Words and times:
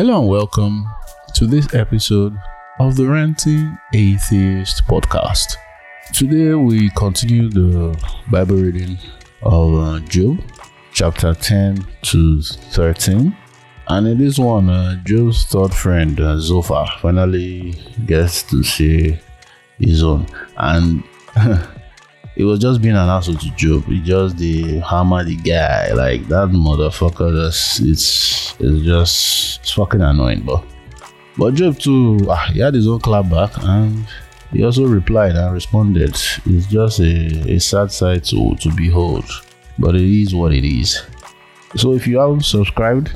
Hello 0.00 0.20
and 0.20 0.28
welcome 0.30 0.86
to 1.34 1.46
this 1.46 1.74
episode 1.74 2.34
of 2.78 2.96
the 2.96 3.06
Ranting 3.06 3.76
Atheist 3.92 4.86
podcast. 4.86 5.56
Today 6.14 6.54
we 6.54 6.88
continue 6.96 7.50
the 7.50 8.02
Bible 8.30 8.56
reading 8.56 8.96
of 9.42 9.74
uh, 9.74 10.00
Job, 10.08 10.40
chapter 10.94 11.34
10 11.34 11.86
to 12.00 12.40
13. 12.40 13.36
And 13.88 14.06
in 14.06 14.16
this 14.16 14.38
one, 14.38 14.70
uh, 14.70 14.98
Job's 15.04 15.44
third 15.44 15.74
friend, 15.74 16.18
uh, 16.18 16.38
Zophar, 16.38 16.88
finally 17.02 17.74
gets 18.06 18.42
to 18.44 18.62
see 18.62 19.18
his 19.78 20.02
own. 20.02 20.26
And 20.56 21.04
it 22.40 22.44
was 22.44 22.58
just 22.58 22.80
being 22.80 22.96
an 22.96 23.08
asshole 23.08 23.34
to 23.34 23.50
Job. 23.50 23.84
He 23.84 24.00
just 24.00 24.38
the 24.38 24.78
hammer 24.80 25.22
the 25.22 25.36
guy. 25.36 25.92
Like 25.92 26.26
that 26.28 26.48
motherfucker 26.48 27.30
just 27.44 27.80
it's 27.80 28.54
it's 28.58 28.82
just 28.82 29.60
it's 29.60 29.72
fucking 29.72 30.00
annoying, 30.00 30.40
but 30.40 30.64
but 31.36 31.54
Job 31.54 31.78
too 31.78 32.18
ah, 32.30 32.50
he 32.52 32.60
had 32.60 32.74
his 32.74 32.88
own 32.88 33.00
clap 33.00 33.28
back 33.28 33.52
and 33.62 34.06
he 34.52 34.64
also 34.64 34.86
replied 34.86 35.36
and 35.36 35.52
responded. 35.52 36.16
It's 36.46 36.66
just 36.66 37.00
a, 37.00 37.52
a 37.52 37.58
sad 37.60 37.92
sight 37.92 38.24
to, 38.24 38.56
to 38.56 38.74
behold. 38.74 39.24
But 39.78 39.94
it 39.94 40.22
is 40.22 40.34
what 40.34 40.52
it 40.54 40.64
is. 40.64 41.02
So 41.76 41.92
if 41.92 42.06
you 42.06 42.18
haven't 42.18 42.44
subscribed, 42.44 43.12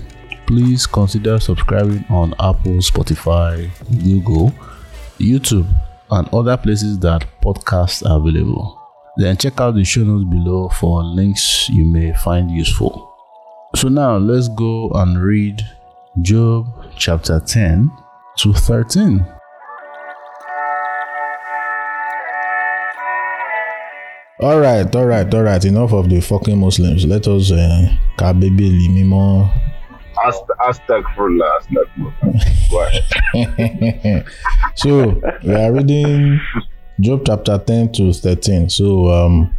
please 0.46 0.86
consider 0.86 1.40
subscribing 1.40 2.04
on 2.10 2.34
Apple, 2.34 2.78
Spotify, 2.78 3.68
Google, 4.04 4.52
YouTube, 5.18 5.66
and 6.10 6.28
other 6.32 6.56
places 6.56 6.98
that 7.00 7.26
podcasts 7.42 8.08
are 8.08 8.18
available. 8.18 8.83
Then 9.16 9.36
check 9.36 9.60
out 9.60 9.76
the 9.76 9.84
show 9.84 10.02
notes 10.02 10.24
below 10.24 10.68
for 10.68 11.02
links 11.04 11.68
you 11.68 11.84
may 11.84 12.12
find 12.14 12.50
useful. 12.50 13.14
So 13.76 13.88
now 13.88 14.16
let's 14.16 14.48
go 14.48 14.90
and 14.90 15.22
read 15.22 15.62
Job 16.22 16.66
chapter 16.96 17.38
10 17.40 17.90
to 18.38 18.52
13. 18.52 19.24
All 24.40 24.58
right, 24.58 24.94
all 24.96 25.06
right, 25.06 25.32
all 25.32 25.42
right. 25.42 25.64
Enough 25.64 25.92
of 25.92 26.10
the 26.10 26.20
fucking 26.20 26.58
Muslims. 26.58 27.06
Let 27.06 27.28
us 27.28 27.52
uh, 27.52 27.86
kabebeli 28.18 28.88
mimo. 28.90 29.48
Astagfirullah, 30.58 31.60
astagfirullah. 31.62 32.90
So 34.74 35.20
we 35.44 35.54
are 35.54 35.72
reading 35.72 36.40
Job 37.00 37.22
chapter 37.26 37.58
10 37.58 37.92
to 37.92 38.12
13. 38.12 38.68
So 38.70 39.08
um 39.10 39.56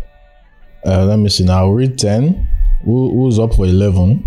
uh, 0.86 1.03
let 1.05 1.17
me 1.17 1.30
see 1.30 1.44
now. 1.44 1.59
I'll 1.66 1.72
read 1.72 1.97
10. 1.97 2.47
Who, 2.83 3.09
who's 3.11 3.39
up 3.39 3.55
for 3.55 3.66
11? 3.66 4.23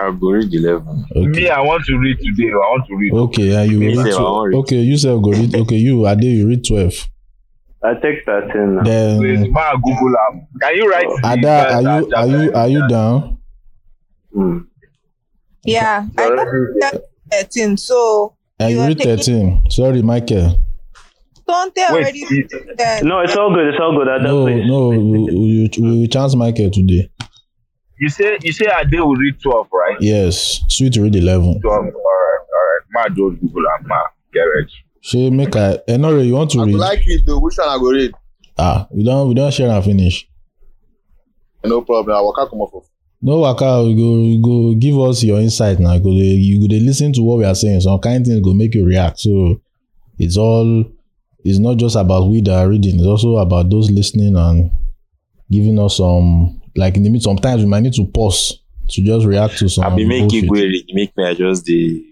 I'll 0.00 0.12
go 0.14 0.30
read 0.30 0.52
11. 0.52 1.04
Okay. 1.14 1.28
Me, 1.28 1.48
I 1.48 1.60
want 1.60 1.84
to 1.84 1.98
read 1.98 2.16
today. 2.18 2.50
I 2.50 2.56
want 2.56 2.86
to 2.88 2.96
read. 2.96 3.12
Okay, 3.12 3.54
and 3.54 3.70
you 3.70 3.80
read 3.80 3.96
say 3.96 4.12
I 4.12 4.16
12. 4.16 4.22
won't 4.22 4.48
read. 4.48 4.58
Okay, 4.60 4.80
you 4.80 4.96
say 4.96 5.08
go 5.08 5.30
read. 5.30 5.54
Okay, 5.54 5.76
you 5.76 6.06
Ade, 6.08 6.24
you 6.24 6.48
read 6.48 6.64
12. 6.66 6.92
I 7.84 7.94
take 7.94 8.24
13 8.24 8.76
now. 8.76 8.82
Please, 8.82 9.40
Then 9.42 9.52
ma 9.52 9.74
Google 9.76 10.14
am. 10.30 10.46
Can 10.60 10.76
you 10.76 10.90
write? 10.90 11.06
Ada, 11.22 11.74
are 11.74 11.82
you 11.82 12.12
are 12.16 12.26
you 12.26 12.52
are 12.52 12.68
you 12.68 12.88
down? 12.88 13.38
Hmm. 14.32 14.58
Yeah, 15.64 16.06
I 16.18 16.28
got 16.34 17.00
13. 17.30 17.76
So 17.76 18.34
are 18.58 18.68
read 18.88 18.98
taking- 18.98 19.16
13. 19.60 19.70
Sorry, 19.70 20.02
Michael. 20.02 20.60
Dante 21.46 21.80
Wait, 21.80 21.90
already 21.90 22.18
it- 22.20 22.50
said 22.78 23.04
No, 23.04 23.20
it's 23.20 23.36
all 23.36 23.54
good. 23.54 23.68
It's 23.68 23.78
all 23.80 23.96
good. 23.96 24.08
I 24.08 24.18
No, 24.22 24.46
no, 24.46 24.88
we, 24.90 25.18
we, 25.34 25.70
we 25.80 26.00
will 26.00 26.06
chance 26.08 26.34
Michael 26.34 26.70
today. 26.70 27.08
You 27.98 28.08
say 28.08 28.36
you 28.42 28.52
say 28.52 28.66
Ade 28.66 29.00
will 29.00 29.14
read 29.16 29.40
12, 29.40 29.68
right? 29.72 29.96
Yes, 30.00 30.60
sweet 30.68 30.96
read 30.96 31.14
11. 31.14 31.60
12. 31.60 31.64
All 31.72 31.80
right, 31.80 31.90
all 31.90 31.90
right. 31.94 32.82
Ma 32.90 33.08
don't 33.08 33.40
Google 33.40 33.62
am. 33.78 33.86
Ma 33.88 33.96
get 34.32 34.40
ready. 34.42 34.72
She 35.00 35.30
make 35.30 35.54
a 35.54 35.82
Enore, 35.88 36.18
you 36.20 36.34
want 36.34 36.50
to 36.50 36.60
I 36.60 36.64
read? 36.64 36.74
like 36.74 37.02
it 37.06 37.22
though. 37.26 37.38
Which 37.38 37.56
one 37.56 37.68
I 37.68 37.78
go 37.78 37.90
read? 37.92 38.12
Ah, 38.58 38.88
we 38.90 39.04
don't 39.04 39.28
we 39.28 39.34
don't 39.34 39.52
share 39.52 39.70
and 39.70 39.84
finish. 39.84 40.28
No 41.64 41.80
problem. 41.82 42.16
I 42.16 42.20
waka 42.20 42.48
come 42.50 42.60
off 42.60 42.74
of. 42.74 42.84
No 43.22 43.38
waka, 43.40 43.82
you 43.86 43.96
go 43.96 44.16
you 44.18 44.42
go 44.42 44.74
give 44.74 44.98
us 45.00 45.22
your 45.22 45.40
insight 45.40 45.78
now. 45.78 45.94
You 45.94 46.00
go 46.00 46.10
you 46.10 46.60
go 46.60 46.74
listen 46.74 47.12
to 47.14 47.22
what 47.22 47.38
we 47.38 47.44
are 47.44 47.54
saying. 47.54 47.80
Some 47.80 47.98
kind 48.00 48.26
things 48.26 48.40
go 48.40 48.52
make 48.52 48.74
you 48.74 48.84
react. 48.84 49.20
So 49.20 49.60
it's 50.18 50.36
all 50.36 50.84
it's 51.46 51.58
not 51.58 51.76
just 51.76 51.96
about 51.96 52.28
we 52.28 52.40
that 52.42 52.54
are 52.58 52.68
reading, 52.68 52.96
it's 52.96 53.06
also 53.06 53.36
about 53.36 53.70
those 53.70 53.90
listening 53.90 54.36
and 54.36 54.70
giving 55.50 55.78
us 55.78 55.96
some 55.98 56.60
like 56.74 56.96
in 56.96 57.02
the 57.04 57.10
mid 57.10 57.22
sometimes 57.22 57.62
we 57.62 57.68
might 57.68 57.80
need 57.80 57.94
to 57.94 58.04
pause 58.06 58.60
to 58.88 59.02
just 59.02 59.26
react 59.26 59.58
to 59.58 59.68
some. 59.68 59.84
I 59.84 59.96
be 59.96 60.04
make 60.06 60.22
bullshit. 60.28 60.44
you 60.44 60.50
read, 60.52 60.84
make 60.92 61.16
me 61.16 61.24
adjust 61.24 61.64
the. 61.64 62.04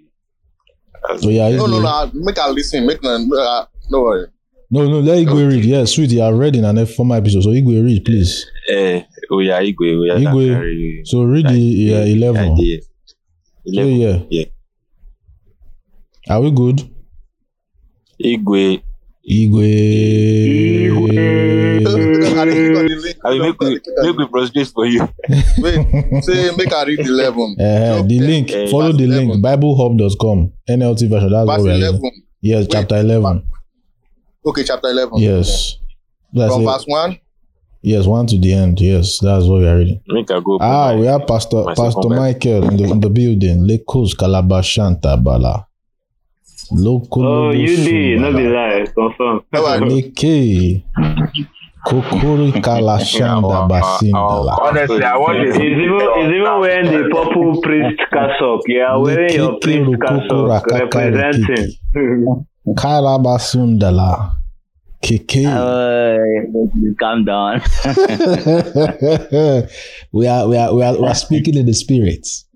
So 1.19 1.29
yeah, 1.29 1.51
No, 1.51 1.67
no, 1.67 1.81
no. 1.81 2.11
Make 2.15 2.39
I 2.39 2.49
listen. 2.51 2.87
Make 2.87 3.03
no. 3.03 3.19
No, 3.19 3.37
uh, 3.39 3.67
no 3.91 4.01
worry. 4.01 4.27
no, 4.71 4.89
no, 4.89 5.01
let 5.01 5.19
Igwe 5.27 5.49
read. 5.51 5.65
Yeah, 5.65 5.85
sweet. 5.85 6.11
You 6.11 6.21
have 6.23 6.35
read 6.35 6.57
in 6.57 6.65
an 6.65 6.85
former 6.87 7.17
episode. 7.17 7.43
So 7.43 7.51
Igwe 7.51 7.85
read, 7.85 8.05
please. 8.05 8.45
Eh, 8.71 9.03
oh 9.31 9.41
yeah, 9.41 9.61
Igwe, 9.61 9.99
oh 9.99 10.05
yeah, 10.05 10.31
Igwe. 10.31 11.07
So 11.07 11.25
read 11.25 11.47
the 11.47 11.95
uh, 11.95 11.99
that- 11.99 12.09
eleven. 12.09 12.57
yeah, 12.57 12.79
So 13.07 13.15
Eleven. 13.67 14.01
yeah. 14.01 14.19
Yeah. 14.31 14.45
Are 16.31 16.41
we 16.41 16.51
good? 16.51 16.81
Igwe. 18.23 18.83
Igwe. 19.29 20.91
I 22.37 22.45
dey 22.45 22.55
click 22.55 22.77
on 22.77 22.87
the 22.87 22.97
link. 22.97 23.17
I 23.25 23.31
will 23.31 23.39
make 23.41 23.61
we 23.61 23.81
make 24.03 24.17
we 24.19 24.27
prostrate 24.29 24.67
for 24.69 24.87
you. 24.87 25.09
Wait. 25.59 26.25
Say 26.25 26.51
make 26.57 26.73
I 26.73 26.85
read 26.85 27.01
eleven. 27.01 27.57
Uh, 27.59 28.03
the 28.03 28.19
link, 28.21 28.51
eh, 28.53 28.67
follow 28.71 28.93
the 28.93 29.07
link, 29.07 29.33
11. 29.35 29.43
biblehub.com, 29.43 30.53
NLT 30.69 31.09
version. 31.09 31.31
That's 31.31 31.47
what 31.47 31.57
Verse 31.57 31.65
we 31.65 31.71
are 31.71 31.75
eleven. 31.75 32.01
reading. 32.03 32.23
Yes, 32.43 32.61
Wait. 32.63 32.71
chapter 32.73 32.97
11. 32.97 33.43
Okay, 34.47 34.65
chapter 34.65 34.89
eleven. 34.89 35.19
Yes. 35.19 35.77
That's 36.33 36.53
From 36.53 36.63
it. 36.63 36.67
verse 36.67 36.85
one. 36.87 37.19
Yes, 37.83 38.07
one 38.07 38.27
to 38.27 38.39
the 38.39 38.53
end. 38.53 38.81
Yes, 38.81 39.19
that's 39.21 39.45
what 39.47 39.61
we 39.61 39.67
are 39.69 39.77
reading. 39.79 40.01
Make 40.09 40.31
I 40.31 40.41
go. 40.41 40.59
Ah, 40.61 40.93
my- 40.93 40.97
we 41.01 41.07
have 41.07 41.27
Pastor 41.27 41.65
Pastor 41.77 42.09
Bible. 42.09 42.17
Michael 42.17 42.69
in 42.69 42.77
the, 42.77 42.85
in 42.85 43.01
the 43.01 43.11
building. 43.11 43.67
Lekos 43.69 44.15
Kalabashanta 44.17 45.23
Bala. 45.23 45.67
Loko 46.73 47.19
Oh, 47.25 47.51
you 47.51 47.77
did. 47.77 48.21
No 48.21 48.33
be 48.33 48.45
lie. 48.49 48.85
Confirm. 48.95 49.41
No, 49.53 49.67
I- 49.67 49.79
Leke. 49.81 50.85
Kokori 51.87 52.51
Kalashanda 52.63 53.69
Basindala. 53.69 54.59
Honestly, 54.63 55.03
I 55.05 55.19
want 55.19 55.39
He's 55.47 55.55
to 55.55 55.63
even, 55.63 56.01
he's 56.17 56.33
even 56.41 56.61
wearing 56.61 56.87
the 56.87 57.09
purple 57.13 57.61
priest 57.61 58.01
cassock. 58.11 58.63
Yeah, 58.67 58.97
wearing 58.97 59.35
your 59.35 59.59
priest 59.61 59.91
cassock 60.01 60.67
representing. 60.67 61.77
Kalabasundala. 62.69 64.33
Keke. 65.03 65.45
Uh, 65.45 66.17
calm 66.99 67.25
down. 67.27 67.61
we 70.13 70.27
are 70.27 70.49
we 70.49 70.57
are 70.57 70.75
we 70.75 70.83
are 70.83 70.99
we 70.99 71.07
are 71.07 71.15
speaking 71.15 71.57
in 71.57 71.67
the 71.67 71.75
spirits. 71.75 72.47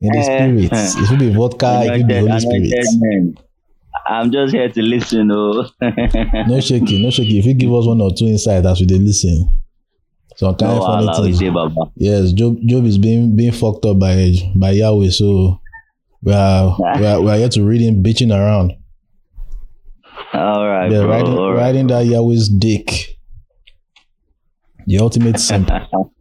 In 0.00 0.12
the 0.12 0.18
eh, 0.18 0.22
spirits. 0.22 0.96
Eh. 0.96 1.02
It 1.02 1.06
should 1.06 1.18
be 1.18 1.32
vodka, 1.32 1.82
it 1.84 1.98
should 1.98 2.08
be 2.08 2.18
Holy 2.18 2.40
Spirit. 2.40 3.38
I'm 4.08 4.30
just 4.30 4.54
here 4.54 4.68
to 4.68 4.82
listen. 4.82 5.30
Oh, 5.32 5.66
No 6.46 6.60
shaking, 6.60 7.02
no 7.02 7.10
shaking. 7.10 7.36
If 7.38 7.46
you 7.46 7.54
give 7.54 7.72
us 7.74 7.86
one 7.86 8.00
or 8.00 8.12
two 8.14 8.26
insights 8.26 8.66
as 8.66 8.78
we 8.80 8.86
dey 8.86 8.98
listen. 8.98 9.48
Some 10.36 10.54
kind 10.56 10.74
no 10.76 10.84
of 10.84 11.16
funny 11.16 11.32
things. 11.32 11.52
Baba. 11.52 11.90
Yes, 11.96 12.32
Job 12.32 12.58
Job 12.66 12.84
is 12.84 12.98
being 12.98 13.34
being 13.34 13.52
fucked 13.52 13.86
up 13.86 13.98
by 13.98 14.34
by 14.54 14.72
Yahweh, 14.72 15.08
so 15.08 15.58
we 16.22 16.32
are 16.34 16.76
we 16.98 17.06
are 17.06 17.20
we 17.22 17.30
are 17.30 17.36
here 17.38 17.48
to 17.48 17.62
read 17.64 17.80
him 17.80 18.02
bitching 18.02 18.30
around. 18.36 18.74
All 20.34 20.66
right, 20.68 20.90
Yeah, 20.92 21.00
bro. 21.00 21.08
riding 21.08 21.38
all 21.38 21.52
right. 21.52 21.58
riding 21.62 21.86
that 21.86 22.04
Yahweh's 22.04 22.50
dick. 22.50 23.16
The 24.86 24.98
ultimate 24.98 25.40
simp. 25.40 25.70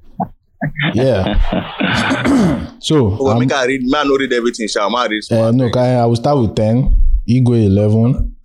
yeah. 0.93 2.69
so 2.79 3.17
Oh, 3.19 3.29
um, 3.31 3.39
make 3.39 3.51
I 3.53 3.65
read. 3.65 3.81
Man, 3.83 4.07
no 4.07 4.15
read 4.17 4.33
everything. 4.33 4.67
Shall 4.67 4.95
I 4.95 5.07
read? 5.07 5.23
uh, 5.31 5.51
no, 5.51 5.69
I, 5.75 5.95
I 5.95 6.05
will 6.05 6.15
start 6.15 6.37
with 6.39 6.55
ten. 6.55 6.95
Igwe 7.27 7.65
eleven. 7.65 8.35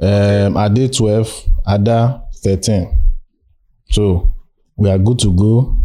Um, 0.00 0.56
Ade 0.56 0.92
twelve. 0.92 1.30
Ada 1.66 2.22
thirteen. 2.42 2.98
So 3.90 4.32
we 4.76 4.88
are 4.90 4.98
good 4.98 5.18
to 5.20 5.34
go. 5.34 5.76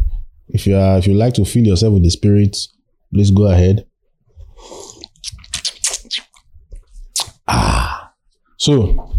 If 0.48 0.68
you 0.68 0.76
are, 0.78 0.98
if 0.98 1.08
you 1.08 1.16
like 1.16 1.34
to 1.36 1.46
fill 1.46 1.64
yourself 1.66 1.94
with 1.96 2.04
the 2.04 2.12
spirit, 2.12 2.56
please 3.14 3.32
go 3.32 3.46
ahead. 3.46 3.86
Ah. 7.48 8.14
So 8.58 9.12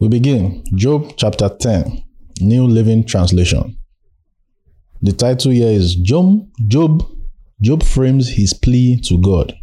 we 0.00 0.08
begin. 0.08 0.64
Job 0.74 1.12
chapter 1.16 1.48
10, 1.48 2.02
New 2.40 2.66
Living 2.66 3.04
Translation. 3.04 3.77
The 5.00 5.12
title 5.12 5.52
here 5.52 5.68
is 5.68 5.94
Job, 5.94 6.48
Job, 6.66 7.08
Job 7.60 7.84
frames 7.84 8.28
his 8.28 8.52
plea 8.52 9.00
to 9.04 9.18
God. 9.18 9.54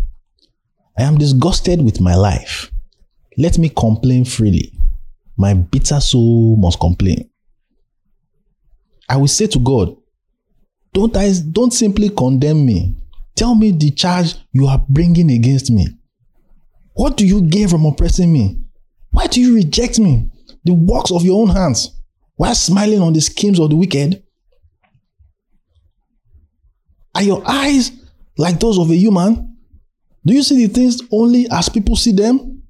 I 0.98 1.04
am 1.04 1.18
disgusted 1.18 1.84
with 1.84 2.00
my 2.00 2.16
life. 2.16 2.72
Let 3.38 3.58
me 3.58 3.68
complain 3.68 4.24
freely. 4.24 4.72
My 5.36 5.54
bitter 5.54 6.00
soul 6.00 6.56
must 6.56 6.80
complain. 6.80 7.30
I 9.10 9.18
will 9.18 9.28
say 9.28 9.48
to 9.48 9.60
God, 9.60 9.96
don't 10.94 11.16
I 11.18 11.34
don't 11.52 11.74
simply 11.74 12.10
condemn 12.10 12.66
me. 12.66 12.96
Tell 13.36 13.56
me 13.56 13.72
the 13.72 13.92
charge 13.92 14.36
you 14.54 14.68
are 14.68 14.86
bringing 14.88 15.30
against 15.30 15.70
me. 15.70 15.88
What 16.94 17.18
do 17.18 17.28
you 17.28 17.42
gain 17.42 17.68
from 17.68 17.86
oppressing 17.86 18.32
me? 18.32 18.58
Why 19.12 19.28
do 19.28 19.42
you 19.42 19.54
reject 19.54 20.00
me, 20.00 20.30
the 20.64 20.74
works 20.74 21.12
of 21.12 21.24
your 21.24 21.42
own 21.42 21.50
hands, 21.54 22.02
while 22.38 22.56
smiling 22.56 23.02
on 23.02 23.12
the 23.12 23.20
schemes 23.20 23.60
of 23.60 23.70
the 23.70 23.76
wicked? 23.76 24.24
Are 27.16 27.24
your 27.24 27.42
eyes 27.46 27.92
like 28.38 28.60
those 28.60 28.78
of 28.78 28.92
a 28.92 28.96
human? 28.96 29.58
Do 30.26 30.34
you 30.34 30.44
see 30.44 30.68
the 30.68 30.74
things 30.74 31.02
only 31.12 31.48
as 31.50 31.70
people 31.70 31.96
see 31.96 32.12
them? 32.12 32.62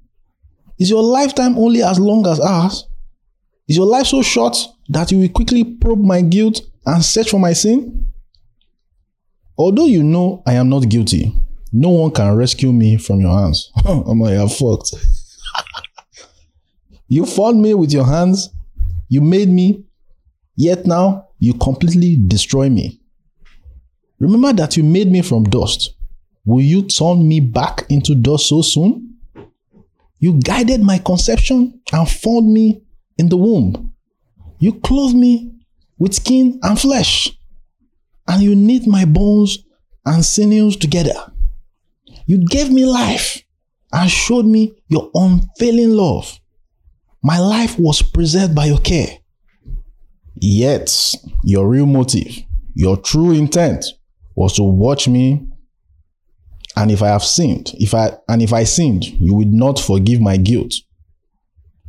Is 0.78 0.88
your 0.88 1.02
lifetime 1.02 1.58
only 1.58 1.82
as 1.82 1.98
long 1.98 2.26
as 2.26 2.38
ours? 2.38 2.86
Is 3.68 3.76
your 3.76 3.86
life 3.86 4.06
so 4.06 4.22
short 4.22 4.56
that 4.88 5.10
you 5.10 5.18
will 5.18 5.28
quickly 5.28 5.64
probe 5.64 5.98
my 5.98 6.20
guilt 6.20 6.60
and 6.84 7.04
search 7.04 7.30
for 7.30 7.40
my 7.40 7.52
sin? 7.52 8.12
Although 9.58 9.86
you 9.86 10.04
know 10.04 10.42
I 10.46 10.52
am 10.52 10.68
not 10.68 10.88
guilty, 10.88 11.34
no 11.72 11.88
one 11.88 12.12
can 12.12 12.36
rescue 12.36 12.72
me 12.72 12.98
from 12.98 13.20
your 13.20 13.36
hands. 13.36 13.72
oh 13.84 14.14
my, 14.14 14.34
you're 14.34 14.48
fucked. 14.48 14.94
you 17.08 17.26
found 17.26 17.60
me 17.60 17.74
with 17.74 17.92
your 17.92 18.04
hands, 18.04 18.50
you 19.08 19.22
made 19.22 19.48
me, 19.48 19.84
yet 20.54 20.86
now 20.86 21.28
you 21.38 21.54
completely 21.54 22.16
destroy 22.16 22.68
me. 22.68 23.00
Remember 24.18 24.52
that 24.54 24.76
you 24.76 24.82
made 24.82 25.10
me 25.10 25.20
from 25.20 25.44
dust. 25.44 25.94
Will 26.44 26.62
you 26.62 26.82
turn 26.82 27.26
me 27.28 27.40
back 27.40 27.84
into 27.90 28.14
dust 28.14 28.48
so 28.48 28.62
soon? 28.62 29.16
You 30.18 30.40
guided 30.40 30.80
my 30.80 30.98
conception 30.98 31.80
and 31.92 32.08
formed 32.08 32.48
me 32.48 32.82
in 33.18 33.28
the 33.28 33.36
womb. 33.36 33.92
You 34.58 34.80
clothed 34.80 35.16
me 35.16 35.52
with 35.98 36.14
skin 36.14 36.58
and 36.62 36.80
flesh, 36.80 37.30
and 38.26 38.42
you 38.42 38.54
knit 38.54 38.86
my 38.86 39.04
bones 39.04 39.58
and 40.06 40.24
sinews 40.24 40.76
together. 40.76 41.32
You 42.26 42.38
gave 42.46 42.70
me 42.70 42.86
life 42.86 43.42
and 43.92 44.10
showed 44.10 44.46
me 44.46 44.76
your 44.88 45.10
unfailing 45.14 45.90
love. 45.90 46.40
My 47.22 47.38
life 47.38 47.78
was 47.78 48.00
preserved 48.02 48.54
by 48.54 48.66
your 48.66 48.78
care. 48.78 49.18
Yet, 50.34 51.14
your 51.42 51.68
real 51.68 51.86
motive, 51.86 52.42
your 52.74 52.96
true 52.96 53.32
intent 53.32 53.84
was 54.36 54.52
to 54.54 54.62
watch 54.62 55.08
me. 55.08 55.48
And 56.76 56.90
if 56.90 57.02
I 57.02 57.08
have 57.08 57.24
sinned, 57.24 57.72
if 57.74 57.94
I 57.94 58.12
and 58.28 58.42
if 58.42 58.52
I 58.52 58.64
sinned, 58.64 59.04
you 59.06 59.34
would 59.34 59.52
not 59.52 59.80
forgive 59.80 60.20
my 60.20 60.36
guilt. 60.36 60.74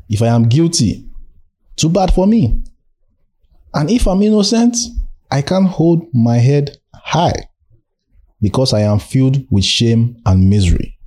If 0.10 0.22
I 0.22 0.28
am 0.28 0.48
guilty, 0.48 1.06
too 1.76 1.90
bad 1.90 2.14
for 2.14 2.26
me. 2.26 2.64
And 3.74 3.92
if 3.92 4.08
I'm 4.08 4.24
innocent, 4.24 4.78
I 5.30 5.42
can't 5.42 5.68
hold 5.68 6.08
my 6.14 6.38
head 6.38 6.78
high 6.96 7.50
because 8.42 8.74
I 8.74 8.82
am 8.82 9.00
filled 9.00 9.46
with 9.52 9.66
shame 9.66 10.22
and 10.26 10.50
misery. 10.50 10.98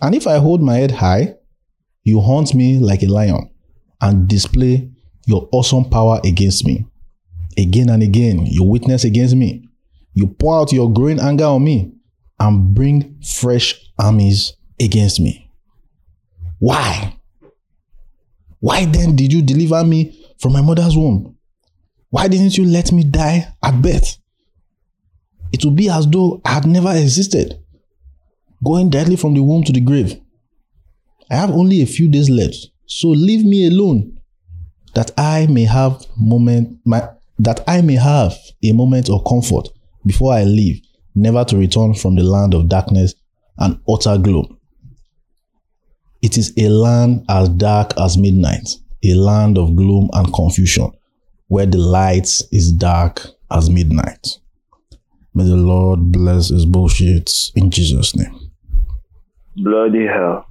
And 0.00 0.14
if 0.14 0.26
I 0.26 0.38
hold 0.38 0.62
my 0.62 0.76
head 0.76 0.90
high, 0.90 1.34
you 2.02 2.20
haunt 2.20 2.54
me 2.54 2.78
like 2.78 3.02
a 3.02 3.06
lion 3.06 3.50
and 4.00 4.26
display 4.26 4.90
your 5.26 5.48
awesome 5.52 5.88
power 5.88 6.20
against 6.24 6.66
me. 6.66 6.86
Again 7.56 7.90
and 7.90 8.02
again, 8.02 8.46
you 8.46 8.64
witness 8.64 9.04
against 9.04 9.36
me. 9.36 9.68
You 10.12 10.26
pour 10.26 10.60
out 10.60 10.72
your 10.72 10.92
growing 10.92 11.20
anger 11.20 11.44
on 11.44 11.64
me 11.64 11.92
and 12.38 12.74
bring 12.74 13.20
fresh 13.22 13.80
armies 13.98 14.54
against 14.80 15.20
me. 15.20 15.50
Why? 16.58 17.16
Why 18.60 18.86
then 18.86 19.14
did 19.14 19.32
you 19.32 19.42
deliver 19.42 19.84
me 19.84 20.18
from 20.38 20.52
my 20.52 20.62
mother's 20.62 20.96
womb? 20.96 21.36
Why 22.10 22.28
didn't 22.28 22.56
you 22.56 22.64
let 22.64 22.92
me 22.92 23.04
die 23.04 23.46
at 23.62 23.82
birth? 23.82 24.18
It 25.52 25.64
would 25.64 25.76
be 25.76 25.88
as 25.88 26.08
though 26.08 26.40
I 26.44 26.54
had 26.54 26.66
never 26.66 26.92
existed, 26.92 27.58
going 28.64 28.90
directly 28.90 29.16
from 29.16 29.34
the 29.34 29.42
womb 29.42 29.64
to 29.64 29.72
the 29.72 29.80
grave. 29.80 30.20
I 31.30 31.36
have 31.36 31.50
only 31.50 31.82
a 31.82 31.86
few 31.86 32.08
days 32.08 32.30
left, 32.30 32.56
so 32.86 33.08
leave 33.08 33.44
me 33.44 33.66
alone, 33.66 34.18
that 34.94 35.10
I 35.18 35.46
may 35.46 35.64
have 35.64 36.06
moment 36.16 36.78
my 36.84 37.08
that 37.38 37.62
I 37.66 37.80
may 37.80 37.94
have 37.94 38.34
a 38.62 38.72
moment 38.72 39.10
of 39.10 39.24
comfort 39.24 39.68
before 40.06 40.32
I 40.32 40.44
leave, 40.44 40.80
never 41.14 41.44
to 41.44 41.56
return 41.56 41.94
from 41.94 42.14
the 42.14 42.22
land 42.22 42.54
of 42.54 42.68
darkness 42.68 43.14
and 43.58 43.80
utter 43.88 44.18
gloom. 44.18 44.58
It 46.22 46.38
is 46.38 46.52
a 46.56 46.68
land 46.68 47.24
as 47.28 47.48
dark 47.50 47.92
as 47.98 48.16
midnight, 48.16 48.68
a 49.04 49.14
land 49.14 49.58
of 49.58 49.76
gloom 49.76 50.08
and 50.12 50.32
confusion, 50.32 50.90
where 51.48 51.66
the 51.66 51.78
light 51.78 52.28
is 52.50 52.72
dark 52.72 53.26
as 53.50 53.68
midnight. 53.68 54.38
May 55.34 55.44
the 55.44 55.56
Lord 55.56 56.12
bless 56.12 56.48
his 56.48 56.64
bullshit 56.64 57.30
in 57.54 57.70
Jesus' 57.70 58.14
name. 58.16 58.38
Bloody 59.56 60.06
hell. 60.06 60.46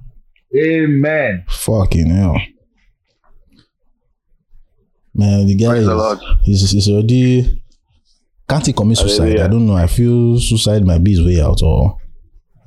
Amen. 0.56 1.44
Fucking 1.48 2.10
hell. 2.10 2.36
Man, 5.14 5.46
the 5.46 5.54
guy 5.54 5.68
Praise 5.68 5.82
is, 5.82 5.86
the 5.88 5.94
Lord. 5.94 6.18
he's, 6.42 6.70
he's 6.72 6.88
already 6.88 7.62
can't 8.48 8.66
he 8.66 8.72
commit 8.72 8.98
suicide? 8.98 9.22
Hallelujah. 9.28 9.44
I 9.44 9.48
don't 9.48 9.66
know. 9.66 9.74
I 9.76 9.86
feel 9.86 10.38
suicide 10.38 10.84
might 10.84 11.02
be 11.02 11.12
his 11.12 11.24
way 11.24 11.40
out 11.40 11.62
or 11.62 11.96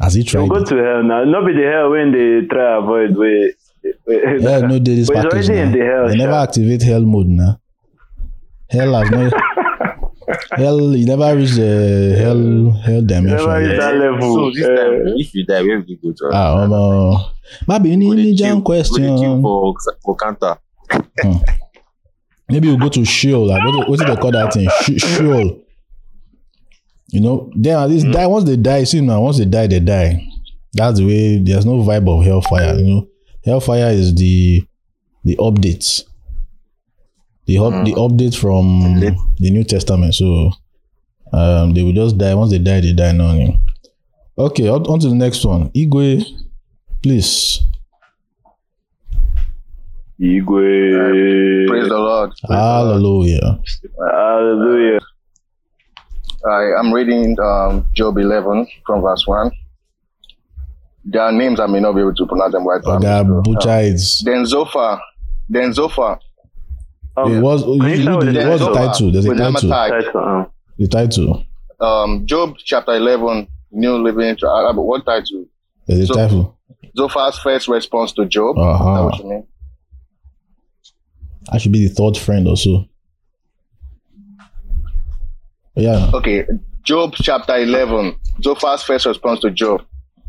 has 0.02 0.14
he 0.16 0.22
You 0.22 0.26
tried 0.26 0.50
go 0.50 0.64
to 0.64 0.76
hell 0.76 1.04
now. 1.04 1.24
Not 1.24 1.46
be 1.46 1.54
the 1.54 1.70
hell 1.72 1.92
when 1.92 2.12
they 2.12 2.48
try 2.48 2.78
avoid 2.78 3.16
way. 3.18 3.54
Yeah, 4.08 4.60
no, 4.62 4.80
there 4.80 4.96
is 4.96 5.08
But 5.08 5.18
he's 5.18 5.24
package 5.26 5.50
already 5.50 5.60
in 5.60 5.72
the 5.74 5.86
hell. 5.86 6.08
They 6.08 6.16
never 6.18 6.32
sha. 6.34 6.44
activate 6.44 6.82
hell 6.84 7.02
mode 7.02 7.28
now. 7.28 7.60
Hell 8.70 8.94
has 8.94 9.12
no 9.12 9.30
hell. 10.58 10.96
You 10.96 11.06
never 11.06 11.36
reach 11.36 11.52
the 11.52 12.16
hell 12.18 12.72
hell 12.82 13.02
dimension. 13.02 13.38
Never 13.48 13.60
reach 13.60 13.80
that 13.80 13.96
level. 13.98 14.36
So 14.36 14.52
this 14.52 14.66
Uh, 14.66 14.76
time, 14.76 15.04
if 15.18 15.34
you 15.36 15.46
die, 15.46 15.62
where 15.62 15.78
will 15.80 15.86
you 15.86 15.98
go 16.02 16.12
to? 16.12 16.30
Ah, 16.34 16.64
um, 16.64 17.26
maybe 17.68 17.90
you 17.90 18.10
Go 18.10 18.16
dey 18.16 18.22
need 18.24 18.38
queue- 18.38 18.46
jam 18.46 18.56
go 18.56 18.60
dey 18.60 18.64
question. 18.64 19.42
for 19.42 19.74
for 20.04 20.16
counter. 20.16 20.58
Maybe 22.50 22.68
you 22.70 22.78
go 22.80 22.90
to 22.90 23.04
Sheol. 23.06 23.48
Like, 23.48 23.64
what, 23.66 23.90
what 23.90 24.00
do 24.00 24.06
they 24.06 24.16
call 24.16 24.32
that 24.32 24.54
thing? 24.54 24.70
Sh- 24.82 25.02
Sheol. 25.04 25.64
You 27.10 27.22
know, 27.22 27.52
then 27.56 27.78
at 27.78 27.90
least 27.90 28.08
die. 28.12 28.28
Once 28.28 28.46
they 28.46 28.58
die, 28.58 28.84
see 28.84 29.02
now. 29.02 29.22
Once 29.22 29.38
they 29.38 29.46
die, 29.46 29.68
they 29.68 29.80
die. 29.80 30.26
That's 30.74 31.00
the 31.00 31.06
way. 31.06 31.40
There's 31.40 31.66
no 31.66 31.78
vibe 31.78 32.08
of 32.10 32.26
hellfire. 32.26 32.76
You 32.78 32.84
know, 32.86 33.08
hellfire 33.44 33.90
is 33.92 34.14
the 34.16 34.64
the 35.24 35.36
updates. 35.38 36.04
The 37.46 37.60
up, 37.60 37.86
the 37.86 37.94
update 37.94 38.36
from 38.38 38.96
Late. 39.00 39.14
the 39.38 39.52
New 39.52 39.64
Testament. 39.64 40.14
So 40.16 40.52
um, 41.32 41.74
they 41.74 41.82
will 41.82 41.94
just 41.94 42.18
die. 42.18 42.34
Once 42.34 42.52
they 42.52 42.60
die, 42.60 42.82
they 42.82 42.94
die. 42.94 43.14
No, 43.14 43.34
no. 43.34 43.58
Okay, 44.38 44.68
on, 44.68 44.86
on 44.86 45.00
to 45.00 45.08
the 45.10 45.16
next 45.16 45.44
one. 45.46 45.70
Igwe, 45.72 46.24
please. 47.02 47.62
Igwe. 50.20 51.68
Praise 51.68 51.90
the 51.90 51.98
Lord. 51.98 52.32
Hallelujah. 52.50 53.60
Hallelujah. 54.12 55.00
I 56.50 56.80
am 56.80 56.94
reading 56.94 57.36
um, 57.40 57.86
Job 57.94 58.18
11 58.18 58.68
from 58.86 59.02
verse 59.02 59.26
1. 59.28 59.52
There 61.06 61.22
are 61.22 61.32
names 61.32 61.60
I 61.60 61.68
may 61.68 61.80
not 61.80 61.94
be 61.94 62.02
able 62.02 62.16
to 62.16 62.26
pronounce 62.26 62.54
them 62.54 62.68
right. 62.68 62.82
but 62.84 62.96
I'm 62.96 63.02
Oga 63.02 63.26
sure. 63.28 63.42
Butcher 63.42 63.80
is. 63.80 64.22
Then 64.26 64.46
Zophar. 64.46 65.00
Then 65.50 65.74
Zophar. 65.74 66.20
Um, 67.16 67.34
It 67.34 67.40
was 67.42 67.64
can 67.64 67.74
you 67.74 67.80
you 67.80 68.18
read 68.20 68.28
the, 68.28 68.32
the 68.44 68.50
what's 68.50 68.64
the 68.66 68.74
title? 68.74 69.12
There's 69.12 69.26
a 69.26 69.36
title. 69.36 69.70
Title, 69.70 70.12
uh, 70.24 70.46
The 70.78 70.88
title. 70.88 71.46
Um, 71.80 72.26
Job 72.26 72.56
chapter 72.58 72.94
11, 72.96 73.48
New 73.72 73.98
Living. 74.04 74.36
Tra- 74.38 74.50
uh, 74.70 74.74
what 74.74 75.06
title? 75.06 75.46
There's 75.88 76.02
a 76.02 76.08
So- 76.08 76.14
title. 76.16 76.58
Zophar's 76.98 77.38
first 77.40 77.68
response 77.68 78.12
to 78.14 78.26
Job. 78.26 78.58
Is 78.58 78.64
that 78.64 78.70
Uh-huh. 78.70 79.04
what 79.06 79.18
you 79.20 79.30
mean? 79.30 79.48
I 81.50 81.58
should 81.58 81.72
be 81.72 81.88
the 81.88 81.94
third 81.94 82.18
friend 82.18 82.48
also. 82.48 82.88
Yeah. 85.76 86.10
Okay, 86.14 86.46
Job 86.84 87.14
chapter 87.16 87.56
11, 87.58 88.16
Zophar's 88.42 88.84
first 88.84 89.06
response 89.06 89.42
to 89.42 89.52
Job. 89.52 89.82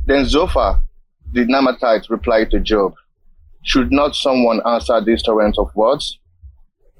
Then 0.07 0.27
Zophar, 0.27 0.81
the 1.33 1.45
Naamathite, 1.47 2.11
replied 2.11 2.51
to 2.51 2.61
Job, 2.61 2.95
Should 3.63 3.91
not 3.91 4.15
someone 4.15 4.61
answer 4.67 5.01
this 5.01 5.23
torrent 5.23 5.57
of 5.59 5.75
words? 5.75 6.19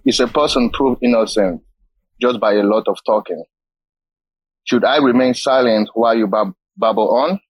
Is 0.05 0.21
a 0.21 0.27
person 0.27 0.71
proved 0.71 1.03
innocent 1.03 1.63
just 2.21 2.41
by 2.41 2.55
a 2.55 2.63
lot 2.63 2.85
of 2.89 2.99
talking? 3.05 3.45
Should 4.65 4.85
I 4.85 4.99
remain 4.99 5.35
silent 5.35 5.91
while 5.95 6.17
you 6.17 6.27
bab- 6.27 6.55
babble 6.77 7.15
on? 7.15 7.41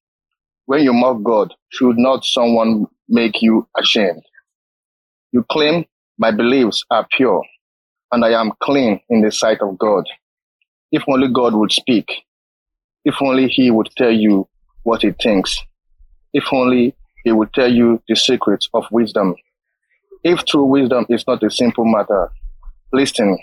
When 0.67 0.83
you 0.83 0.93
mock 0.93 1.23
God, 1.23 1.55
should 1.71 1.97
not 1.97 2.25
someone 2.25 2.87
make 3.09 3.41
you 3.41 3.67
ashamed? 3.77 4.23
You 5.33 5.45
claim 5.51 5.85
my 6.19 6.33
beliefs 6.33 6.85
are 6.91 7.07
pure, 7.17 7.45
and 8.11 8.25
I 8.25 8.41
am 8.41 8.53
clean 8.61 9.01
in 9.09 9.23
the 9.23 9.31
sight 9.31 9.61
of 9.61 9.79
God. 9.79 10.05
If 10.91 11.05
only 11.09 11.29
God 11.33 11.55
would 11.55 11.71
speak. 11.71 12.11
If 13.05 13.15
only 13.23 13.47
He 13.47 13.71
would 13.71 13.91
tell 13.97 14.11
you 14.11 14.49
what 14.83 15.03
He 15.03 15.13
thinks. 15.13 15.59
If 16.33 16.53
only 16.53 16.97
He 17.25 17.31
would 17.31 17.53
tell 17.53 17.71
you 17.71 18.03
the 18.09 18.17
secrets 18.17 18.69
of 18.75 18.85
wisdom. 18.91 19.37
If 20.25 20.45
true 20.45 20.65
wisdom 20.65 21.07
is 21.09 21.25
not 21.27 21.43
a 21.45 21.51
simple 21.51 21.85
matter, 21.85 22.31
listen. 22.93 23.39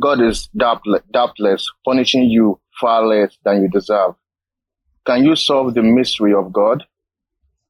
God 0.00 0.20
is 0.20 0.48
doubtle- 0.56 0.98
doubtless 1.12 1.70
punishing 1.84 2.24
you 2.24 2.58
far 2.80 3.06
less 3.06 3.38
than 3.44 3.62
you 3.62 3.68
deserve. 3.68 4.14
Can 5.06 5.24
you 5.24 5.36
solve 5.36 5.74
the 5.74 5.82
mystery 5.82 6.34
of 6.34 6.52
God? 6.52 6.84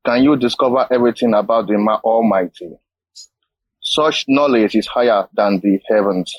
Can 0.06 0.22
you 0.22 0.36
discover 0.36 0.86
everything 0.90 1.34
about 1.34 1.66
the 1.66 1.74
Almighty? 2.04 2.78
Such 3.94 4.24
knowledge 4.26 4.74
is 4.74 4.86
higher 4.86 5.28
than 5.34 5.60
the 5.60 5.78
heavens. 5.86 6.34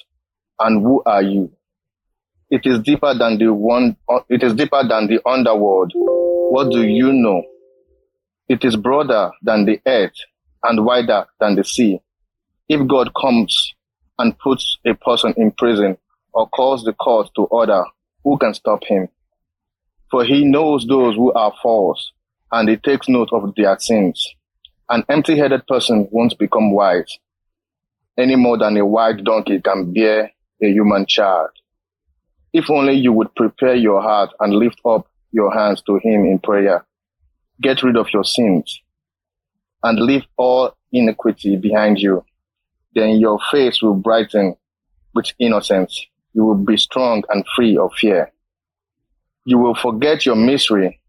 And 0.58 0.82
who 0.82 1.04
are 1.06 1.22
you? 1.22 1.52
It 2.50 2.66
is 2.66 2.80
deeper 2.80 3.14
than 3.14 3.38
the 3.38 3.54
one, 3.54 3.96
it 4.28 4.42
is 4.42 4.56
deeper 4.56 4.82
than 4.82 5.06
the 5.06 5.20
underworld. 5.24 5.92
What 5.94 6.72
do 6.72 6.82
you 6.82 7.14
know? 7.14 7.44
It 8.50 8.66
is 8.66 8.76
broader 8.76 9.30
than 9.44 9.66
the 9.66 9.80
earth 9.86 10.16
and 10.64 10.84
wider 10.84 11.28
than 11.40 11.54
the 11.54 11.64
sea. 11.64 12.02
If 12.70 12.88
God 12.88 13.12
comes 13.14 13.76
and 14.18 14.36
puts 14.40 14.80
a 14.84 14.96
person 14.96 15.36
in 15.38 15.52
prison 15.52 16.00
or 16.34 16.50
calls 16.50 16.84
the 16.84 16.94
court 16.94 17.30
to 17.36 17.44
order, 17.44 17.84
who 18.24 18.36
can 18.40 18.56
stop 18.56 18.84
him? 18.84 19.10
For 20.10 20.24
he 20.26 20.44
knows 20.44 20.88
those 20.88 21.16
who 21.16 21.32
are 21.34 21.54
false 21.62 22.14
and 22.52 22.68
he 22.68 22.78
takes 22.78 23.08
note 23.08 23.30
of 23.32 23.54
their 23.56 23.78
sins. 23.78 24.28
An 24.90 25.04
empty 25.08 25.38
headed 25.38 25.68
person 25.68 26.08
won't 26.10 26.36
become 26.40 26.72
wise 26.72 27.20
any 28.18 28.36
more 28.36 28.58
than 28.58 28.78
a 28.78 28.86
wild 28.86 29.24
donkey 29.24 29.60
can 29.62 29.94
bear 29.94 30.32
a 30.62 30.68
human 30.68 31.06
child. 31.06 31.50
If 32.54 32.70
only 32.70 32.94
you 32.94 33.12
would 33.14 33.34
prepare 33.36 33.76
your 33.76 34.02
heart 34.02 34.30
and 34.40 34.54
lift 34.54 34.80
up 34.86 35.08
your 35.32 35.52
hands 35.54 35.82
to 35.88 35.96
him 35.96 36.26
in 36.26 36.40
prayer. 36.40 36.86
Get 37.62 37.84
rid 37.84 37.98
of 37.98 38.08
your 38.14 38.24
sins 38.24 38.82
and 39.82 40.00
leave 40.00 40.24
all 40.38 40.76
iniquity 40.92 41.56
behind 41.58 42.00
you. 42.00 42.24
Then 42.94 43.20
your 43.20 43.40
face 43.52 43.82
will 43.82 43.96
brighten 43.96 44.56
with 45.16 45.32
innocence. 45.40 46.06
You 46.34 46.46
will 46.46 46.56
be 46.56 46.78
strong 46.78 47.24
and 47.30 47.44
free 47.56 47.78
of 47.78 47.92
fear. 48.00 48.32
You 49.46 49.58
will 49.58 49.76
forget 49.76 50.26
your 50.26 50.36
misery. 50.36 51.02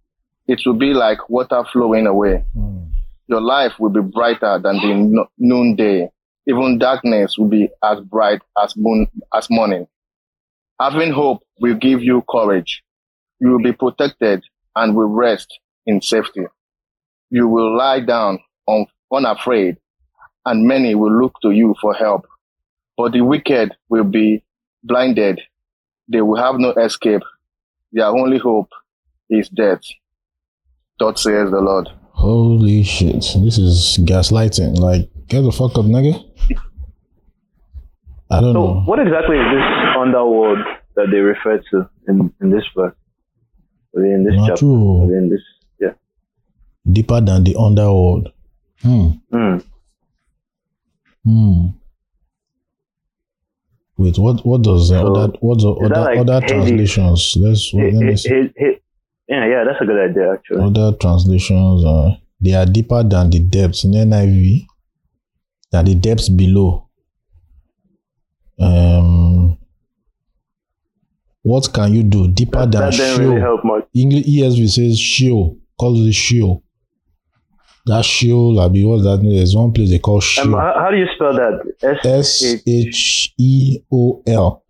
It 0.47 0.61
will 0.67 0.75
be 0.75 0.93
like 0.93 1.29
water 1.29 1.63
flowing 1.73 2.07
away. 2.07 2.45
Hmm. 2.55 2.85
Your 3.27 3.41
life 3.41 3.73
will 3.79 3.91
be 3.91 4.01
brighter 4.01 4.59
than 4.63 4.77
the 4.77 4.95
no- 4.95 5.31
noonday. 5.39 6.11
Even 6.47 6.79
darkness 6.79 7.39
will 7.39 7.49
be 7.49 7.69
as 7.83 8.01
bright 8.01 8.41
as 8.63 8.75
moon, 8.77 9.07
as 9.35 9.49
morning. 9.51 9.87
Having 10.81 11.13
hope 11.13 11.43
will 11.61 11.75
give 11.75 12.03
you 12.03 12.23
courage. 12.29 12.83
You 13.41 13.51
will 13.51 13.63
be 13.63 13.73
protected 13.73 14.45
and 14.77 14.95
will 14.95 15.09
rest 15.09 15.59
in 15.87 16.01
safety. 16.03 16.47
You 17.31 17.49
will 17.49 17.77
lie 17.77 18.01
down 18.01 18.41
un- 18.69 18.87
unafraid 19.13 19.79
and 20.45 20.67
many 20.67 20.95
will 20.95 21.17
look 21.17 21.35
to 21.43 21.51
you 21.51 21.75
for 21.81 21.95
help. 21.95 22.27
But 22.97 23.13
the 23.13 23.23
wicked 23.23 23.73
will 23.89 24.05
be 24.05 24.45
blinded. 24.83 25.41
They 26.09 26.21
will 26.21 26.37
have 26.37 26.57
no 26.59 26.73
escape. 26.73 27.23
Their 27.93 28.07
only 28.07 28.39
hope 28.39 28.69
is 29.31 29.49
death. 29.49 29.81
Thus 30.99 31.23
says 31.23 31.51
the 31.51 31.61
Lord. 31.61 31.89
Holy 32.13 32.83
shit. 32.83 33.27
This 33.37 33.59
is 33.59 33.99
gaslighting. 34.03 34.79
Like, 34.79 35.09
get 35.35 35.43
the 35.43 35.53
fuck 35.53 35.77
up, 35.79 35.85
nigga. 35.87 36.15
I 38.31 38.41
don't 38.41 38.53
So, 38.55 38.61
know. 38.75 38.83
what 38.87 38.99
exactly 38.99 39.37
is 39.37 39.47
this 39.55 39.97
underworld 39.99 40.59
that 40.97 41.07
they 41.11 41.19
refer 41.19 41.59
to 41.71 41.89
in, 42.09 42.33
in 42.41 42.51
this 42.51 42.65
verse? 42.77 42.95
In 43.95 44.25
this 44.25 44.35
Not 44.37 44.49
chapter? 44.49 44.61
true. 44.61 45.03
In 45.17 45.29
this, 45.29 45.41
yeah. 45.81 45.93
Deeper 46.91 47.21
than 47.21 47.45
the 47.45 47.55
underworld. 47.57 48.33
Hmm. 48.83 49.09
Hmm. 49.33 49.57
Hmm. 51.25 51.67
Wait, 53.97 54.19
what 54.19 54.45
what 54.45 54.63
does 54.63 54.91
uh, 54.91 54.99
So, 55.01 55.15
other 55.15 55.33
what 55.41 55.59
the 55.61 55.75
that 55.89 55.93
other 55.99 56.05
like 56.05 56.19
other 56.19 56.41
Hades? 56.41 56.51
translations? 56.93 57.37
Let's 57.41 57.73
let 57.75 57.93
me 57.95 58.17
see. 58.17 58.51
yeah, 59.29 59.47
yeah, 59.47 59.65
that's 59.65 59.81
a 59.81 59.85
good 59.87 60.11
idea 60.11 60.33
actually. 60.35 60.65
Other 60.65 60.97
translations 60.99 61.85
uh 61.85 62.17
they 62.41 62.55
are 62.55 62.67
deeper 62.67 63.03
than 63.05 63.31
the 63.31 63.39
depths 63.39 63.85
in 63.85 63.93
NIV. 63.93 64.67
Than 65.75 65.87
the 65.87 65.97
depths 65.97 66.29
below. 66.29 66.89
Um 68.61 69.59
what 71.43 71.69
can 71.73 71.93
you 71.93 72.05
do 72.05 72.29
deeper 72.29 72.61
That, 72.61 72.71
than 72.71 72.81
that 72.83 72.93
didn't 72.93 73.27
really 73.29 73.41
help 73.41 73.65
much. 73.65 73.85
English 73.93 74.25
ESV 74.25 74.69
says 74.71 74.97
Sheol, 74.97 75.59
calls 75.77 76.07
it 76.07 76.13
Sheol. 76.13 76.63
That 77.87 78.05
Sheol, 78.05 78.61
I 78.61 78.69
mean, 78.69 78.89
what's 78.89 79.03
that? 79.03 79.21
There's 79.21 79.57
one 79.57 79.73
place 79.73 79.91
they 79.91 79.99
call 79.99 80.23
Um, 80.41 80.53
how, 80.53 80.75
how 80.79 80.91
do 80.93 80.97
you 80.97 81.07
spell 81.17 81.35
that? 81.35 81.99
S 82.05 82.63
H 82.65 83.35
E 83.37 83.81
O 83.93 84.23
L. 84.29 84.65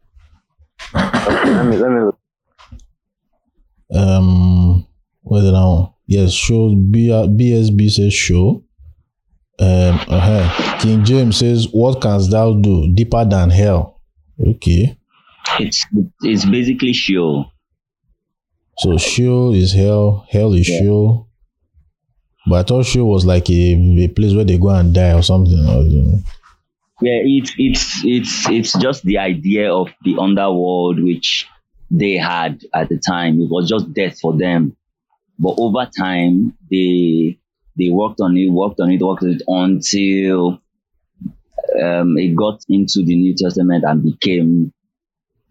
Let 0.94 1.66
me 1.66 1.76
let 1.76 1.90
me 1.90 2.00
look. 2.00 2.18
Um, 3.94 4.87
where's 5.20 5.44
it 5.44 5.52
now? 5.52 5.96
Yes, 6.06 6.32
show 6.32 6.75
B 6.75 7.08
BSB 7.08 7.90
says 7.90 8.14
Sheol. 8.14 8.63
Um, 9.58 10.00
uh-huh. 10.08 10.78
King 10.80 11.04
James 11.04 11.37
says, 11.38 11.68
"What 11.70 12.00
canst 12.02 12.30
thou 12.30 12.54
do 12.54 12.92
deeper 12.92 13.25
than 13.25 13.50
hell?" 13.50 14.00
Okay, 14.40 14.96
It's 15.61 15.87
it's 16.23 16.44
basically 16.44 16.92
Sheol. 16.92 17.52
so 18.78 18.99
Sheol 18.99 19.54
is 19.54 19.73
hell, 19.73 20.26
hell 20.28 20.52
is 20.54 20.68
Yeah. 20.68 20.80
Sheol. 20.80 21.28
But 22.46 22.56
I 22.56 22.62
thought 22.68 22.87
Sheol 22.87 23.08
was 23.08 23.25
like 23.25 23.49
a, 23.49 24.02
a 24.04 24.08
place 24.08 24.34
where 24.34 24.44
they 24.44 24.58
go 24.58 24.68
and 24.70 24.92
die 24.92 25.14
or 25.14 25.23
something. 25.23 25.58
Or, 25.66 25.82
you 25.82 26.02
know. 26.02 26.18
Yeah, 27.00 27.20
it's 27.23 27.54
it's 27.58 28.04
it's 28.04 28.49
it's 28.49 28.73
just 28.78 29.02
the 29.04 29.18
idea 29.18 29.73
of 29.73 29.88
the 30.04 30.16
underworld 30.18 31.02
which 31.02 31.46
they 31.90 32.14
had 32.14 32.62
at 32.75 32.88
the 32.88 32.99
time. 32.99 33.40
It 33.40 33.49
was 33.50 33.68
just 33.68 33.92
death 33.94 34.18
for 34.20 34.37
them. 34.37 34.76
But 35.38 35.54
over 35.58 35.88
time 35.96 36.56
they 36.70 37.38
they 37.76 37.90
worked 37.90 38.21
on 38.21 38.37
it, 38.37 38.50
worked 38.50 38.81
on 38.81 38.90
it, 38.90 39.00
worked 39.02 39.23
on 39.25 39.31
it 39.31 39.43
until 39.49 40.61
um, 41.83 42.16
it 42.19 42.35
got 42.37 42.61
into 42.69 43.04
the 43.04 43.16
New 43.16 43.35
Testament 43.35 43.85
and 43.87 44.02
became 44.02 44.73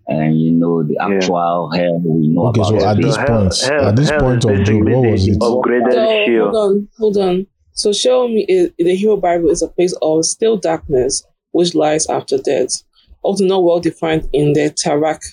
and 0.07 0.39
you 0.39 0.51
know 0.51 0.83
the 0.83 0.95
Yeah. 0.99 1.15
actual 1.15 1.71
hell 1.73 1.99
we 2.05 2.27
know 2.27 2.47
Okay, 2.47 2.59
about. 2.59 2.69
so 2.81 2.85
at 2.87 2.97
this 2.97 3.15
hell- 3.15 3.27
point, 3.39 3.57
hell- 3.61 3.87
at 3.87 3.95
this 3.95 4.09
hell 4.09 4.19
point 4.19 4.37
is 4.45 4.59
of 4.59 4.65
Job, 4.65 4.83
what 4.89 5.11
was 5.11 5.27
it? 5.27 5.39
Upgraded 5.39 5.93
So 5.93 6.25
Sheol. 6.25 6.43
hold 6.51 6.55
on, 6.55 6.87
hold 6.99 7.17
on. 7.17 7.47
So 7.73 7.93
show 7.93 8.27
me 8.27 8.45
is 8.47 8.71
the 8.77 8.95
Hebrew 8.95 9.17
Bible 9.17 9.49
is 9.49 9.61
a 9.61 9.67
place 9.67 9.95
of 10.01 10.25
still 10.25 10.57
darkness 10.57 11.23
which 11.51 11.73
lies 11.73 12.05
after 12.07 12.37
death, 12.37 12.83
also 13.21 13.45
not 13.45 13.63
well 13.63 13.79
defined 13.79 14.27
in 14.33 14.53
the 14.53 14.69
Tanakh. 14.71 15.23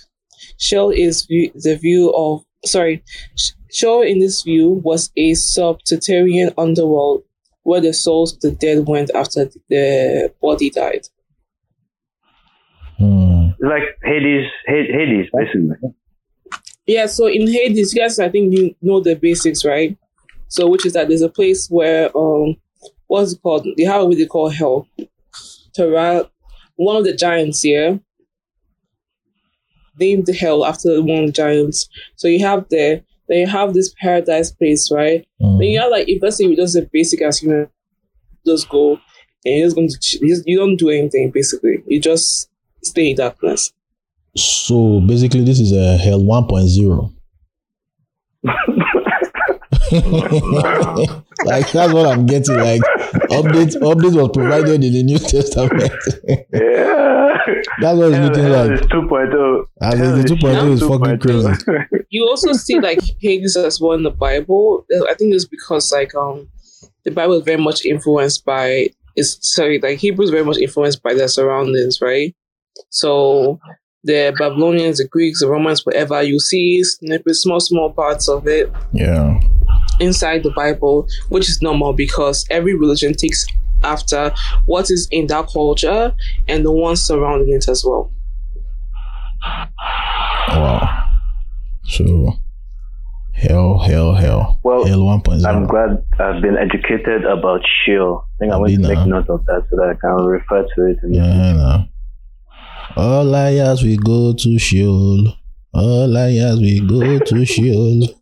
Sheol 0.56 0.90
is 0.90 1.25
view, 1.26 1.50
the 1.54 1.76
view 1.76 2.11
of 2.14 2.42
sorry. 2.64 3.02
Sh- 3.70 3.78
Sheol 3.78 4.02
in 4.02 4.18
this 4.18 4.42
view 4.42 4.80
was 4.84 5.10
a 5.16 5.34
subterranean 5.34 6.52
underworld 6.58 7.24
where 7.62 7.80
the 7.80 7.92
souls 7.92 8.34
of 8.34 8.40
the 8.40 8.52
dead 8.52 8.86
went 8.86 9.10
after 9.14 9.50
the 9.68 10.32
body 10.40 10.70
died. 10.70 11.08
Hmm. 12.98 13.50
Like 13.60 13.82
Hades, 14.02 14.46
Hades, 14.66 15.28
basically. 15.32 15.76
Yeah, 16.86 17.06
so 17.06 17.26
in 17.26 17.46
Hades, 17.46 17.94
you 17.94 18.00
guys, 18.00 18.18
I 18.18 18.28
think 18.28 18.52
you 18.52 18.74
know 18.82 19.00
the 19.00 19.14
basics, 19.14 19.64
right? 19.64 19.96
So, 20.48 20.68
which 20.68 20.84
is 20.84 20.94
that 20.94 21.08
there's 21.08 21.22
a 21.22 21.28
place 21.28 21.68
where, 21.68 22.10
um, 22.16 22.56
what's 23.06 23.34
it 23.34 23.42
called? 23.42 23.66
They 23.76 23.84
have 23.84 24.06
what 24.06 24.16
they 24.16 24.26
call 24.26 24.48
hell. 24.48 24.88
Terra, 25.74 26.28
one 26.74 26.96
of 26.96 27.04
the 27.04 27.14
giants 27.14 27.62
here, 27.62 28.00
named 29.98 30.26
the 30.26 30.32
hell 30.32 30.64
after 30.64 31.00
one 31.00 31.20
of 31.20 31.26
the 31.26 31.32
giants. 31.32 31.88
So 32.16 32.26
you 32.26 32.40
have 32.40 32.66
the, 32.70 33.04
then 33.30 33.38
you 33.38 33.46
have 33.46 33.72
this 33.75 33.94
paradise 34.00 34.50
place, 34.50 34.90
right? 34.90 35.25
Hmm. 35.40 35.58
Then 35.58 35.68
you 35.68 35.80
have 35.80 35.90
like, 35.92 36.08
if 36.08 36.20
let's 36.20 36.37
say 36.37 36.44
you 36.44 36.56
just 36.56 36.75
a 36.76 36.82
basic 36.92 37.22
as 37.22 37.38
human, 37.38 37.68
just 38.44 38.68
go 38.68 38.99
and 39.44 39.56
you're 39.56 39.66
just 39.66 39.76
going 39.76 39.88
to, 39.88 40.18
you 40.20 40.34
just- 40.34 40.46
you 40.49 40.58
don't 40.58 40.76
do 40.76 40.90
anything 40.90 41.30
basically. 41.30 41.82
You 41.87 42.00
just 42.00 42.50
stay 42.82 43.10
in 43.10 43.16
darkness. 43.16 43.72
So 44.37 45.00
basically, 45.00 45.44
this 45.44 45.60
is 45.60 45.72
a 45.72 45.96
hell 45.96 46.20
1.0. 46.20 47.14
like 51.44 51.70
that's 51.72 51.92
what 51.92 52.06
I'm 52.06 52.26
getting. 52.26 52.56
Like 52.56 52.80
update, 53.30 53.74
update 53.80 54.14
was 54.20 54.30
provided 54.32 54.82
in 54.84 54.92
the 54.92 55.02
New 55.02 55.18
Testament. 55.18 55.92
Yeah. 56.52 57.38
that's 57.80 57.98
what 57.98 58.08
it's 58.12 58.16
Hell, 58.16 58.28
looking 58.28 58.48
like. 58.48 58.70
is 58.72 58.86
2.0. 58.86 59.64
As 59.82 59.98
Hell 59.98 60.14
in 60.14 60.20
the 60.22 60.28
2.0 60.28 60.72
is 60.72 60.80
fucking 60.80 61.18
2.0. 61.18 61.64
crazy. 61.66 62.04
you 62.10 62.26
also 62.28 62.52
see 62.52 62.78
like 62.80 63.00
Hades 63.20 63.56
as 63.56 63.80
well 63.80 63.92
in 63.92 64.02
the 64.02 64.10
Bible. 64.10 64.84
I 65.10 65.14
think 65.14 65.34
it's 65.34 65.46
because 65.46 65.90
like 65.92 66.14
um 66.14 66.48
the 67.04 67.10
Bible 67.10 67.34
is 67.34 67.44
very 67.44 67.60
much 67.62 67.84
influenced 67.84 68.44
by 68.44 68.88
is 69.16 69.38
sorry 69.40 69.80
like 69.80 69.98
Hebrew 69.98 70.24
is 70.24 70.30
very 70.30 70.44
much 70.44 70.58
influenced 70.58 71.02
by 71.02 71.14
their 71.14 71.28
surroundings, 71.28 71.98
right? 72.00 72.34
So 72.90 73.58
the 74.04 74.34
Babylonians, 74.38 74.98
the 74.98 75.08
Greeks, 75.08 75.40
the 75.40 75.48
Romans, 75.48 75.84
whatever 75.84 76.22
you 76.22 76.38
see 76.40 76.82
snippets, 76.84 77.42
small 77.42 77.60
small 77.60 77.92
parts 77.92 78.28
of 78.28 78.46
it 78.46 78.70
Yeah. 78.92 79.38
Inside 80.00 80.42
the 80.42 80.50
Bible, 80.50 81.09
which 81.28 81.49
is 81.49 81.62
normal 81.62 81.92
because 81.92 82.45
every 82.50 82.75
religion 82.75 83.14
takes 83.14 83.47
after 83.83 84.33
what 84.66 84.90
is 84.90 85.09
in 85.11 85.26
that 85.28 85.49
culture 85.52 86.14
and 86.49 86.64
the 86.64 86.73
ones 86.73 87.02
surrounding 87.02 87.54
it 87.54 87.69
as 87.69 87.85
well. 87.85 88.12
Wow. 90.49 91.07
So, 91.85 92.33
hell, 93.33 93.78
hell, 93.78 94.14
hell. 94.14 94.61
Well, 94.62 94.85
hell 94.85 95.00
1.0. 95.00 95.47
I'm 95.47 95.66
glad 95.66 96.04
I've 96.19 96.42
been 96.42 96.57
educated 96.57 97.25
about 97.25 97.61
Sheol. 97.85 98.25
I 98.25 98.38
think 98.38 98.52
I'm 98.52 98.61
going 98.61 98.83
to 98.83 98.88
make 98.88 98.99
uh, 98.99 99.07
note 99.07 99.28
of 99.28 99.45
that 99.47 99.66
so 99.71 99.76
that 99.76 99.97
I 99.97 100.00
can 100.00 100.25
refer 100.25 100.62
to 100.62 100.87
it. 100.87 100.99
In 101.02 101.14
Yeah, 101.14 101.52
no. 101.52 101.85
All 102.97 103.25
liars 103.25 103.83
we 103.83 103.97
go 103.97 104.35
to 104.35 104.59
Sheol. 104.59 105.35
All 105.73 106.09
liars 106.09 106.61
we 106.61 106.80
go 106.80 107.19
to 107.19 107.45
Sheol. 107.45 108.19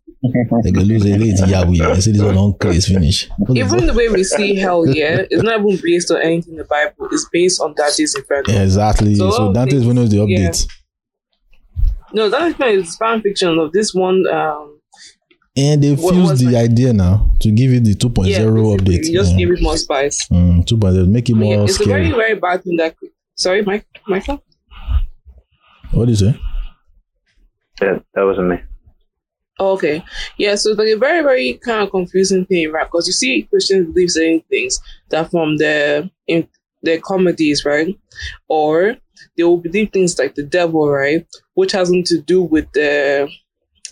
They 0.63 0.71
go 0.73 0.81
lose 0.81 1.05
a 1.05 1.17
late 1.17 1.39
Yahweh. 1.47 1.95
They 1.95 2.01
say 2.01 2.13
this 2.13 2.23
one 2.23 2.37
on 2.37 2.55
case 2.59 2.89
finish. 2.89 3.29
What 3.39 3.57
is 3.57 3.73
Even 3.73 3.87
the 3.87 3.95
way 3.95 4.09
we 4.09 4.25
see 4.25 4.57
hell, 4.57 4.87
yeah, 4.87 5.25
it's 5.31 5.43
not 5.43 5.61
even 5.61 5.79
based 5.83 6.11
on 6.11 6.21
anything 6.21 6.55
in 6.55 6.59
the 6.59 6.65
Bible. 6.65 7.09
It's 7.13 7.29
based 7.33 7.61
on 7.61 7.75
Dante's 7.75 8.15
Inferno. 8.17 8.53
Yeah, 8.53 8.63
exactly. 8.65 9.15
So 9.15 9.31
So, 9.31 9.43
all 9.45 9.53
Dante 9.53 9.77
is 9.77 9.83
things- 9.83 9.87
one 9.87 9.99
of 9.99 10.11
the 10.11 10.17
yeah. 10.17 10.25
updates. 10.49 10.69
No, 12.13 12.29
Dante's 12.31 12.49
Inferno 12.55 12.73
is 12.81 12.97
fan 12.97 13.21
fiction 13.23 13.59
of 13.59 13.73
this 13.73 13.95
one. 13.95 14.27
Um, 14.27 14.75
And 15.57 15.83
they 15.83 15.95
What 15.95 16.15
fused 16.15 16.31
was 16.31 16.41
the 16.41 16.57
idea 16.57 16.93
now 16.93 17.31
to 17.41 17.51
give 17.51 17.73
it 17.73 17.83
the 17.85 17.95
2.0 17.95 18.27
yeah, 18.29 18.41
update. 18.45 19.05
you 19.07 19.13
just 19.13 19.33
yeah. 19.33 19.39
give 19.39 19.51
it 19.51 19.61
more 19.63 19.77
spice. 19.77 20.27
Mm, 20.31 20.65
2.0, 20.65 21.09
make 21.09 21.29
it 21.29 21.35
But 21.35 21.45
yeah, 21.47 21.57
more 21.57 21.65
it's 21.65 21.81
a 21.81 21.85
very, 21.85 22.11
very 22.11 22.35
bad 22.37 22.63
thing 22.63 22.77
that. 22.77 22.95
Sorry, 23.37 23.63
Mike, 23.63 23.85
Michael. 24.07 24.43
What 25.93 26.05
do 26.07 26.11
you 26.11 26.17
say? 26.17 26.41
Yeah, 27.81 27.99
that 28.15 28.23
wasn't 28.23 28.49
me. 28.49 28.57
Okay. 29.61 30.05
Yeah, 30.37 30.55
so 30.55 30.71
it's 30.71 30.79
like 30.79 30.89
a 30.89 30.97
very, 30.97 31.23
very 31.23 31.55
kind 31.65 31.83
of 31.83 31.91
confusing 31.91 32.47
thing, 32.47 32.71
right? 32.71 32.87
Because 32.87 33.07
you 33.07 33.13
see 33.13 33.43
Christians 33.43 33.93
believe 33.93 34.11
certain 34.11 34.41
things 34.49 34.81
that 35.11 35.31
from 35.31 35.57
their 35.57 36.09
in 36.27 36.49
their 36.83 37.01
comedies, 37.01 37.65
right? 37.65 37.99
Or 38.49 38.97
they 39.37 39.45
will 39.45 39.59
believe 39.59 39.91
things 39.93 40.19
like 40.19 40.37
the 40.37 40.45
devil, 40.45 40.89
right? 40.89 41.27
Which 41.55 41.73
has 41.73 41.91
nothing 41.91 42.05
to 42.05 42.21
do 42.21 42.43
with 42.43 42.71
the 42.73 43.29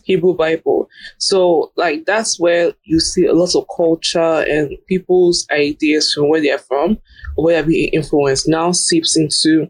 Hebrew 0.05 0.35
Bible. 0.35 0.89
So 1.19 1.73
like 1.77 2.07
that's 2.07 2.39
where 2.39 2.73
you 2.85 3.01
see 3.01 3.27
a 3.27 3.35
lot 3.35 3.57
of 3.57 3.67
culture 3.77 4.45
and 4.49 4.77
people's 4.87 5.47
ideas 5.51 6.15
from 6.15 6.29
where 6.29 6.41
they're 6.41 6.59
from 6.59 6.99
or 7.37 7.45
where 7.47 7.55
they're 7.57 7.69
being 7.69 7.89
influenced 7.93 8.47
now 8.47 8.71
seeps 8.71 9.17
into 9.17 9.69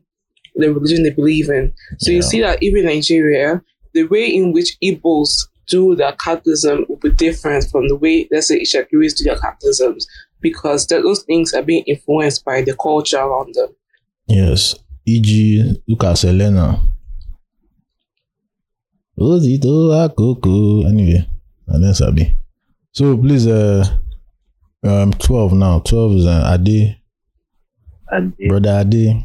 the 0.54 0.72
religion 0.72 1.02
they 1.02 1.10
believe 1.10 1.48
in. 1.48 1.72
So 1.98 2.10
you 2.10 2.22
see 2.22 2.40
that 2.42 2.62
even 2.62 2.80
in 2.80 2.86
Nigeria, 2.86 3.62
the 3.94 4.04
way 4.04 4.26
in 4.26 4.52
which 4.52 4.76
Igbos 4.82 5.48
do 5.68 5.94
their 5.94 6.12
catechism 6.12 6.84
will 6.88 6.96
be 6.96 7.10
different 7.10 7.64
from 7.70 7.88
the 7.88 7.96
way, 7.96 8.28
let's 8.30 8.48
say, 8.48 8.60
Itsekiris 8.60 9.16
do 9.16 9.24
their 9.24 9.38
catechisms 9.38 10.06
because 10.40 10.86
that 10.88 11.02
those 11.02 11.22
things 11.24 11.52
are 11.54 11.62
being 11.62 11.84
influenced 11.86 12.44
by 12.44 12.62
the 12.62 12.74
culture 12.76 13.18
around 13.18 13.54
them. 13.54 13.68
Yes. 14.26 14.74
E.g., 15.04 15.82
look 15.86 16.04
at 16.04 16.18
Selena. 16.18 16.80
Ozito 19.18 19.92
Akoko. 19.94 20.86
Anyway, 20.86 21.26
and 21.68 21.84
then 21.84 21.94
Sabi. 21.94 22.34
So 22.92 23.16
please, 23.16 23.46
uh, 23.46 23.84
um, 24.84 25.12
12 25.12 25.52
now. 25.52 25.80
12 25.80 26.12
is 26.12 26.26
uh, 26.26 26.52
Ade, 26.54 26.96
Ade, 28.12 28.48
Brother 28.48 28.80
Ade, 28.80 29.24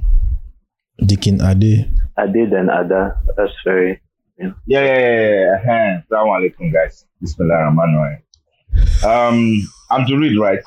Deacon 1.06 1.42
Ade. 1.42 1.90
Ade 2.18 2.54
and 2.54 2.70
Ada. 2.70 3.18
That's 3.38 3.54
very. 3.66 4.02
Yeah, 4.42 4.52
yeah, 4.68 4.86
yeah, 4.86 5.20
yeah. 5.20 5.62
yeah. 5.66 6.02
Assalamu 6.02 6.32
alaikum, 6.38 6.74
guys. 6.74 7.06
Bismillah 7.22 7.64
Rahman 7.66 7.96
Rahim. 7.96 8.22
Um, 9.06 9.68
I'm 9.92 10.06
to 10.08 10.18
read, 10.18 10.38
right? 10.40 10.60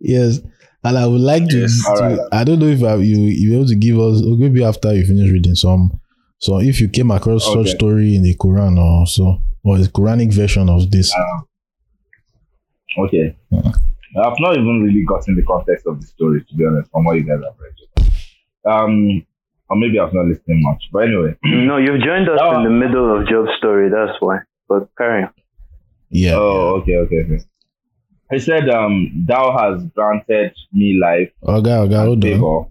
Yes. 0.00 0.40
And 0.84 0.98
I 0.98 1.06
would 1.06 1.20
like 1.20 1.46
to, 1.48 1.58
Yes, 1.60 1.82
to 1.84 1.90
alright. 1.90 2.18
I 2.32 2.44
don't 2.44 2.58
know 2.58 2.66
if 2.66 2.82
I, 2.82 2.94
you 2.96 3.18
you 3.20 3.54
able 3.54 3.66
to 3.66 3.76
give 3.76 3.98
us 4.00 4.22
maybe 4.24 4.64
after 4.64 4.92
you 4.94 5.04
finish 5.06 5.30
reading 5.30 5.54
some 5.54 6.00
so 6.38 6.58
if 6.60 6.80
you 6.80 6.88
came 6.88 7.12
across 7.12 7.46
Okay. 7.46 7.62
such 7.62 7.76
story 7.76 8.16
in 8.16 8.22
the 8.22 8.34
Quran 8.34 8.76
or 8.78 9.06
so 9.06 9.38
or 9.62 9.78
the 9.78 9.86
Quranic 9.86 10.32
version 10.32 10.68
of 10.68 10.90
this. 10.90 11.14
Okay. 12.98 13.36
I've 13.52 14.40
not 14.40 14.56
even 14.56 14.82
really 14.82 15.04
gotten 15.04 15.36
the 15.36 15.42
context 15.42 15.86
of 15.86 16.00
the 16.00 16.06
story, 16.06 16.44
to 16.44 16.54
be 16.56 16.66
honest, 16.66 16.90
from 16.90 17.04
what 17.04 17.16
you 17.16 17.22
guys 17.22 17.38
have 17.44 17.54
read. 17.58 18.10
Um, 18.64 19.26
or 19.72 19.76
maybe 19.76 19.98
I've 19.98 20.12
not 20.12 20.26
listened 20.26 20.60
much. 20.68 20.82
But 20.92 21.08
anyway, 21.08 21.34
No, 21.44 21.78
you've 21.78 22.02
joined 22.04 22.28
us 22.28 22.38
Oh. 22.42 22.58
in 22.58 22.64
the 22.64 22.70
middle 22.82 23.08
of 23.16 23.26
Job's 23.26 23.56
story. 23.58 23.88
That's 23.88 24.16
why. 24.20 24.40
But 24.68 24.88
carry 24.98 25.22
on. 25.24 25.30
Yeah. 26.10 26.34
oh, 26.36 26.80
okay, 26.82 26.96
okay, 26.96 27.20
okay. 27.24 27.40
He 28.30 28.38
said, 28.38 28.68
um, 28.68 29.24
Thou 29.26 29.44
has 29.58 29.82
granted 29.94 30.52
me 30.72 30.98
life 31.00 31.30
Okay, 31.42 31.74
okay, 31.84 31.94
and 31.94 32.06
hold 32.08 32.24
on. 32.24 32.68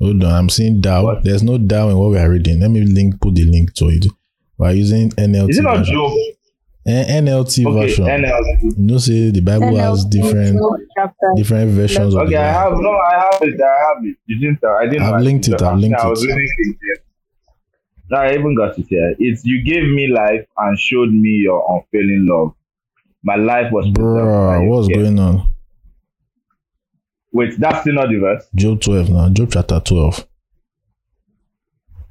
Hold 0.00 0.24
on. 0.24 0.30
I'm 0.34 0.48
seeing 0.50 0.80
Dow. 0.80 1.04
What? 1.04 1.24
There's 1.24 1.42
no 1.42 1.56
Dow 1.58 1.88
in 1.90 1.96
what 1.96 2.10
we 2.10 2.18
are 2.18 2.28
reading. 2.30 2.60
Let 2.60 2.70
me 2.70 2.80
link 2.84 3.20
put 3.20 3.34
the 3.34 3.44
link 3.44 3.72
to 3.74 3.86
it. 3.88 4.06
We're 4.58 4.72
using 4.72 5.10
NLT 5.10 5.50
Is 5.50 5.58
it 5.58 5.62
not 5.62 5.78
version. 5.78 5.94
Job? 5.94 6.12
NLT 6.86 7.64
Okay, 7.66 7.80
version. 7.80 8.04
NL. 8.06 8.62
you 8.62 8.74
know, 8.76 8.98
say 8.98 9.30
the 9.30 9.40
Bible 9.40 9.76
has 9.76 10.04
different 10.04 10.58
different 11.36 11.70
versions 11.70 12.14
of 12.14 12.22
it. 12.22 12.26
Okay, 12.26 12.36
I 12.36 12.52
have 12.52 12.70
Bible. 12.70 12.82
no, 12.82 12.90
I 12.92 13.14
have 13.14 13.42
it. 13.42 13.60
I 13.60 13.66
have 13.68 14.04
it. 14.04 14.16
You 14.26 14.38
didn't. 14.40 14.64
I 14.64 14.86
didn't. 14.86 15.02
I've 15.02 15.10
know 15.10 15.16
I 15.16 15.20
linked 15.20 15.44
didn't- 15.44 15.60
it, 15.60 15.64
I've 15.66 15.78
linked 15.78 16.00
I 16.00 16.08
was 16.08 16.22
it. 16.24 16.26
reading 16.28 16.48
it 16.58 16.76
here. 16.82 16.96
No, 18.10 18.18
I 18.18 18.34
even 18.34 18.54
got 18.56 18.78
it 18.78 18.86
here. 18.88 19.14
It's 19.18 19.44
you 19.44 19.62
gave 19.62 19.84
me 19.84 20.08
life 20.08 20.44
and 20.58 20.78
showed 20.78 21.12
me 21.12 21.30
your 21.30 21.64
unfailing 21.72 22.26
love. 22.28 22.52
My 23.22 23.36
life 23.36 23.70
was 23.72 23.86
preserved 23.86 24.16
by 24.26 24.58
Bro, 24.58 24.68
what's 24.68 24.88
care. 24.88 24.96
going 25.02 25.18
on? 25.20 25.52
Wait, 27.32 27.58
that's 27.58 27.80
still 27.82 27.94
not 27.94 28.08
the 28.08 28.18
verse. 28.18 28.44
Job 28.54 28.80
12 28.80 29.08
now. 29.08 29.28
Job 29.30 29.48
chapter 29.52 29.80
12. 29.80 30.26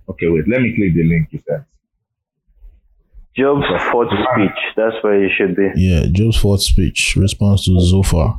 Okay, 0.09 0.27
wait. 0.29 0.47
Let 0.47 0.61
me 0.61 0.73
click 0.75 0.95
the 0.95 1.03
link 1.03 1.27
you 1.31 1.39
sent. 1.47 1.63
Job's 3.35 3.65
fourth 3.91 4.09
speech. 4.09 4.59
That's 4.75 4.95
where 5.01 5.23
you 5.23 5.29
should 5.35 5.55
be. 5.55 5.69
Yeah, 5.75 6.05
Job's 6.11 6.37
fourth 6.37 6.61
speech, 6.61 7.15
response 7.15 7.65
to 7.65 7.79
Zophar. 7.79 8.37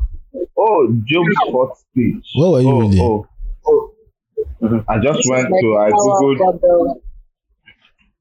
Oh, 0.59 0.89
Job's 1.07 1.35
fourth 1.51 1.79
speech. 1.79 2.25
What 2.35 2.53
were 2.53 2.61
you 2.61 2.69
oh, 2.71 2.81
reading? 2.81 3.01
Oh, 3.01 3.27
oh. 3.67 4.85
I 4.89 4.99
just 4.99 5.29
went 5.31 5.49
to. 5.49 5.77
I 5.79 5.91
googled. 5.91 7.01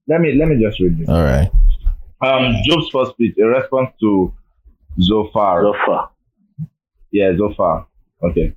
Let 0.07 0.21
me 0.21 0.33
let 0.33 0.47
me 0.47 0.61
just 0.61 0.79
read 0.79 0.97
this. 0.97 1.09
All 1.09 1.21
right. 1.23 1.49
Um, 2.21 2.55
Job's 2.65 2.89
first 2.89 3.11
speech, 3.11 3.35
a 3.39 3.45
response 3.45 3.89
to 3.99 4.33
Zophar. 5.01 5.63
Zophar. 5.63 6.09
Yeah, 7.11 7.31
Zophar. 7.37 7.87
Okay. 8.23 8.55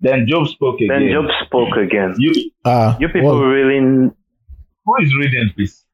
Then 0.00 0.26
Job 0.26 0.46
spoke 0.48 0.76
again. 0.80 1.00
Then 1.00 1.10
Job 1.12 1.24
spoke 1.44 1.76
again. 1.76 2.14
You, 2.18 2.50
Ah, 2.64 2.96
You 2.98 3.08
people 3.08 3.34
what- 3.38 3.44
really. 3.46 3.78
who 4.84 4.96
is 5.00 5.14
reading, 5.16 5.50
please? 5.54 5.84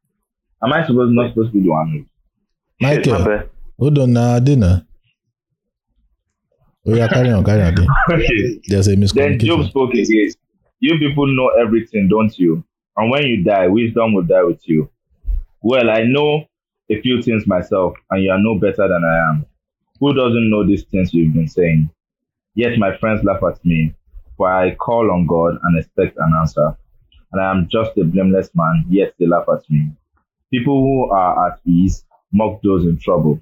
Am 0.64 0.72
I 0.72 0.86
supposed 0.86 1.12
not 1.12 1.30
supposed 1.30 1.52
to 1.52 1.58
be 1.58 1.64
the 1.64 1.70
one? 1.70 1.86
reading? 1.86 2.08
Shit, 2.80 3.06
my 3.06 3.18
Michael, 3.18 3.24
bad. 3.24 3.50
hold 3.78 3.98
on 3.98 4.12
now, 4.12 4.38
dinner. 4.38 4.86
Oh, 6.86 6.94
yeah, 6.94 7.08
carry 7.08 7.30
on, 7.30 7.44
carry 7.44 7.62
on. 7.62 7.74
Okay. 8.10 8.60
There's 8.66 8.88
a 8.88 8.96
Then 8.96 9.38
Job 9.38 9.66
spoke 9.66 9.94
again. 9.94 10.30
You 10.80 10.98
people 10.98 11.26
know 11.28 11.48
everything, 11.60 12.08
don't 12.08 12.36
you? 12.38 12.64
And 12.96 13.10
when 13.10 13.22
you 13.24 13.44
die, 13.44 13.68
wisdom 13.68 14.14
will 14.14 14.24
die 14.24 14.42
with 14.42 14.68
you. 14.68 14.90
Well, 15.62 15.90
I 15.90 16.02
know 16.02 16.44
a 16.90 17.00
few 17.00 17.22
things 17.22 17.46
myself, 17.46 17.94
and 18.10 18.22
you 18.22 18.30
are 18.30 18.38
no 18.38 18.58
better 18.58 18.88
than 18.88 19.02
I 19.04 19.30
am. 19.30 19.46
Who 20.00 20.12
doesn't 20.12 20.50
know 20.50 20.66
these 20.66 20.82
things 20.84 21.14
you've 21.14 21.34
been 21.34 21.46
saying? 21.48 21.88
Yet 22.54 22.78
my 22.78 22.96
friends 22.98 23.22
laugh 23.24 23.42
at 23.48 23.64
me, 23.64 23.94
for 24.36 24.52
I 24.52 24.74
call 24.74 25.10
on 25.12 25.26
God 25.26 25.58
and 25.62 25.78
expect 25.78 26.18
an 26.18 26.32
answer. 26.40 26.76
And 27.32 27.40
I 27.40 27.50
am 27.50 27.68
just 27.70 27.96
a 27.96 28.04
blameless 28.04 28.50
man, 28.54 28.84
yet 28.88 29.14
they 29.18 29.26
laugh 29.26 29.46
at 29.48 29.68
me. 29.70 29.90
People 30.52 30.82
who 30.82 31.10
are 31.10 31.48
at 31.48 31.60
ease 31.66 32.04
mock 32.32 32.60
those 32.62 32.84
in 32.84 32.98
trouble. 32.98 33.40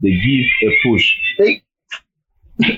They 0.00 0.10
give 0.10 0.46
a 0.68 0.76
push. 0.84 1.14
They, 1.38 1.62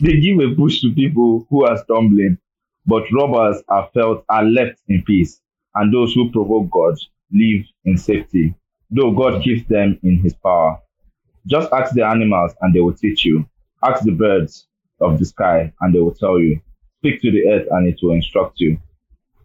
they 0.00 0.20
give 0.20 0.38
a 0.40 0.54
push 0.54 0.80
to 0.82 0.92
people 0.94 1.46
who 1.48 1.64
are 1.64 1.78
stumbling, 1.78 2.38
but 2.86 3.04
robbers 3.12 3.62
are 3.68 3.88
felt 3.94 4.24
are 4.28 4.44
left 4.44 4.80
in 4.88 5.02
peace, 5.02 5.40
and 5.74 5.92
those 5.94 6.12
who 6.14 6.30
provoke 6.30 6.70
God 6.70 6.96
live 7.32 7.64
in 7.84 7.96
safety, 7.96 8.54
though 8.90 9.12
God 9.12 9.42
keeps 9.42 9.66
them 9.68 9.98
in 10.02 10.18
his 10.18 10.34
power. 10.34 10.80
Just 11.46 11.72
ask 11.72 11.94
the 11.94 12.06
animals 12.06 12.52
and 12.60 12.74
they 12.74 12.80
will 12.80 12.92
teach 12.94 13.24
you. 13.24 13.48
Ask 13.82 14.04
the 14.04 14.12
birds 14.12 14.66
of 15.00 15.18
the 15.18 15.24
sky 15.24 15.72
and 15.80 15.94
they 15.94 16.00
will 16.00 16.14
tell 16.14 16.38
you. 16.38 16.60
Speak 16.98 17.22
to 17.22 17.30
the 17.30 17.48
earth 17.48 17.66
and 17.70 17.88
it 17.88 17.98
will 18.02 18.12
instruct 18.12 18.60
you. 18.60 18.78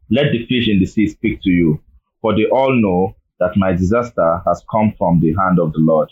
Let 0.10 0.32
the 0.32 0.46
fish 0.46 0.68
in 0.68 0.80
the 0.80 0.86
sea 0.86 1.08
speak 1.08 1.42
to 1.44 1.50
you, 1.50 1.82
for 2.22 2.36
they 2.36 2.46
all 2.46 2.74
know 2.74 3.16
that 3.40 3.58
my 3.58 3.74
disaster 3.74 4.42
has 4.46 4.64
come 4.72 4.94
from 4.98 5.20
the 5.20 5.34
hand 5.34 5.60
of 5.60 5.74
the 5.74 5.80
Lord. 5.80 6.10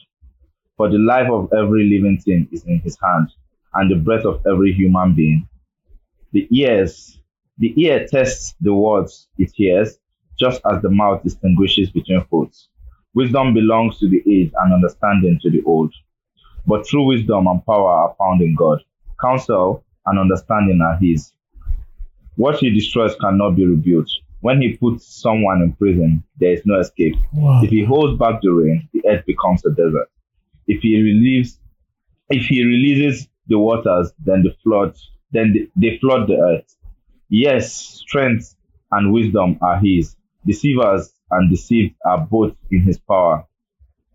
For 0.77 0.89
the 0.89 0.97
life 0.97 1.29
of 1.29 1.51
every 1.53 1.85
living 1.85 2.19
thing 2.19 2.47
is 2.51 2.63
in 2.65 2.79
his 2.79 2.97
hand, 3.01 3.29
and 3.75 3.89
the 3.89 3.95
breath 3.95 4.25
of 4.25 4.45
every 4.45 4.73
human 4.73 5.13
being. 5.13 5.47
The 6.31 6.47
ears, 6.51 7.19
the 7.57 7.73
ear 7.81 8.07
tests 8.07 8.55
the 8.59 8.73
words 8.73 9.27
it 9.37 9.51
hears, 9.53 9.99
just 10.39 10.61
as 10.69 10.81
the 10.81 10.89
mouth 10.89 11.23
distinguishes 11.23 11.91
between 11.91 12.25
foods. 12.25 12.69
Wisdom 13.13 13.53
belongs 13.53 13.99
to 13.99 14.09
the 14.09 14.23
aged 14.27 14.53
and 14.59 14.73
understanding 14.73 15.39
to 15.41 15.51
the 15.51 15.61
old. 15.63 15.93
But 16.65 16.85
true 16.85 17.05
wisdom 17.05 17.47
and 17.47 17.63
power 17.65 17.91
are 17.91 18.15
found 18.17 18.41
in 18.41 18.55
God. 18.55 18.83
Counsel 19.21 19.83
and 20.07 20.17
understanding 20.17 20.81
are 20.81 20.97
his. 20.97 21.33
What 22.35 22.57
he 22.57 22.71
destroys 22.71 23.15
cannot 23.21 23.51
be 23.51 23.65
rebuilt. 23.67 24.09
When 24.43 24.61
he 24.61 24.75
puts 24.75 25.07
someone 25.07 25.61
in 25.61 25.71
prison, 25.71 26.21
there 26.37 26.51
is 26.51 26.63
no 26.65 26.77
escape. 26.81 27.15
Wow. 27.31 27.61
If 27.63 27.69
he 27.69 27.81
holds 27.85 28.19
back 28.19 28.41
the 28.41 28.49
rain, 28.49 28.89
the 28.91 29.01
earth 29.07 29.25
becomes 29.25 29.65
a 29.65 29.69
desert. 29.69 30.09
If 30.67 30.81
he 30.81 31.01
relieves, 31.01 31.61
if 32.27 32.47
he 32.47 32.61
releases 32.61 33.29
the 33.47 33.57
waters, 33.57 34.11
then 34.25 34.43
the 34.43 34.53
flood, 34.61 34.97
then 35.31 35.53
the, 35.53 35.69
they 35.77 35.97
flood 35.97 36.27
the 36.27 36.35
earth. 36.35 36.75
Yes, 37.29 37.73
strength 37.73 38.53
and 38.91 39.13
wisdom 39.13 39.59
are 39.61 39.79
his. 39.79 40.17
Deceivers 40.45 41.13
and 41.31 41.49
deceived 41.49 41.95
are 42.05 42.27
both 42.29 42.53
in 42.69 42.81
his 42.81 42.99
power. 42.99 43.47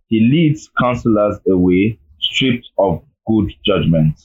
He 0.08 0.20
leads 0.20 0.70
counselors 0.78 1.38
away, 1.48 2.00
stripped 2.20 2.68
of 2.76 3.02
good 3.26 3.50
judgment. 3.64 4.20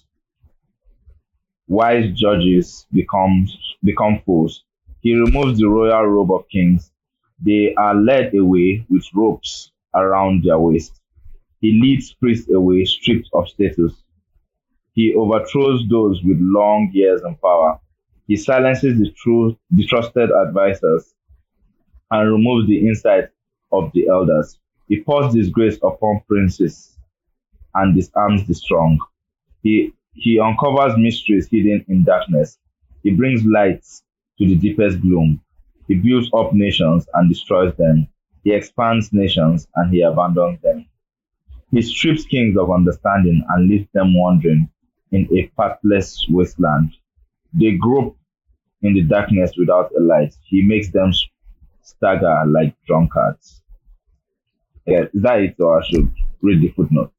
Wise 1.69 2.11
judges 2.13 2.85
become 2.91 3.47
become 3.81 4.21
fools. 4.25 4.65
He 5.03 5.13
removes 5.13 5.59
the 5.59 5.67
royal 5.67 6.05
robe 6.05 6.31
of 6.31 6.47
kings. 6.47 6.89
They 7.41 7.75
are 7.75 7.93
led 7.93 8.33
away 8.33 8.85
with 8.89 9.05
ropes 9.13 9.71
around 9.93 10.43
their 10.43 10.57
waist. 10.57 11.01
He 11.59 11.73
leads 11.73 12.13
priests 12.13 12.49
away, 12.49 12.85
stripped 12.85 13.29
of 13.33 13.49
status. 13.49 14.01
He 14.93 15.13
overthrows 15.13 15.85
those 15.89 16.23
with 16.23 16.37
long 16.39 16.89
years 16.93 17.21
and 17.21 17.39
power. 17.41 17.81
He 18.27 18.37
silences 18.37 18.97
the 18.97 19.11
true, 19.11 19.57
the 19.71 19.85
trusted 19.87 20.31
advisors 20.31 21.13
and 22.09 22.31
removes 22.31 22.67
the 22.69 22.87
insight 22.87 23.25
of 23.73 23.91
the 23.93 24.07
elders. 24.07 24.57
He 24.87 25.01
pours 25.01 25.33
disgrace 25.33 25.77
upon 25.83 26.21
princes 26.29 26.97
and 27.75 27.93
disarms 27.93 28.47
the 28.47 28.53
strong. 28.53 28.99
He, 29.63 29.91
he 30.13 30.39
uncovers 30.39 30.97
mysteries 30.97 31.49
hidden 31.49 31.83
in 31.89 32.05
darkness. 32.05 32.57
He 33.01 33.11
brings 33.11 33.43
light 33.45 33.83
to 34.37 34.47
the 34.47 34.55
deepest 34.55 35.01
gloom. 35.01 35.39
He 35.87 35.95
builds 35.95 36.29
up 36.33 36.53
nations 36.53 37.07
and 37.13 37.29
destroys 37.29 37.73
them. 37.75 38.07
He 38.43 38.51
expands 38.53 39.11
nations 39.13 39.67
and 39.75 39.93
he 39.93 40.01
abandons 40.01 40.59
them. 40.61 40.85
He 41.71 41.81
strips 41.81 42.25
kings 42.25 42.57
of 42.57 42.71
understanding 42.71 43.43
and 43.49 43.69
leaves 43.69 43.87
them 43.93 44.17
wandering 44.17 44.69
in 45.11 45.27
a 45.37 45.47
pathless 45.59 46.25
wasteland. 46.29 46.91
They 47.53 47.73
grope 47.73 48.17
in 48.81 48.93
the 48.93 49.01
darkness 49.01 49.53
without 49.57 49.91
a 49.97 50.01
light. 50.01 50.35
He 50.45 50.61
makes 50.63 50.89
them 50.91 51.11
stagger 51.81 52.43
like 52.47 52.75
drunkards. 52.87 53.61
Yeah, 54.85 55.03
is 55.13 55.21
that 55.21 55.39
it, 55.39 55.55
or 55.59 55.81
I 55.81 55.85
should 55.85 56.11
read 56.41 56.61
the 56.61 56.69
footnote? 56.69 57.11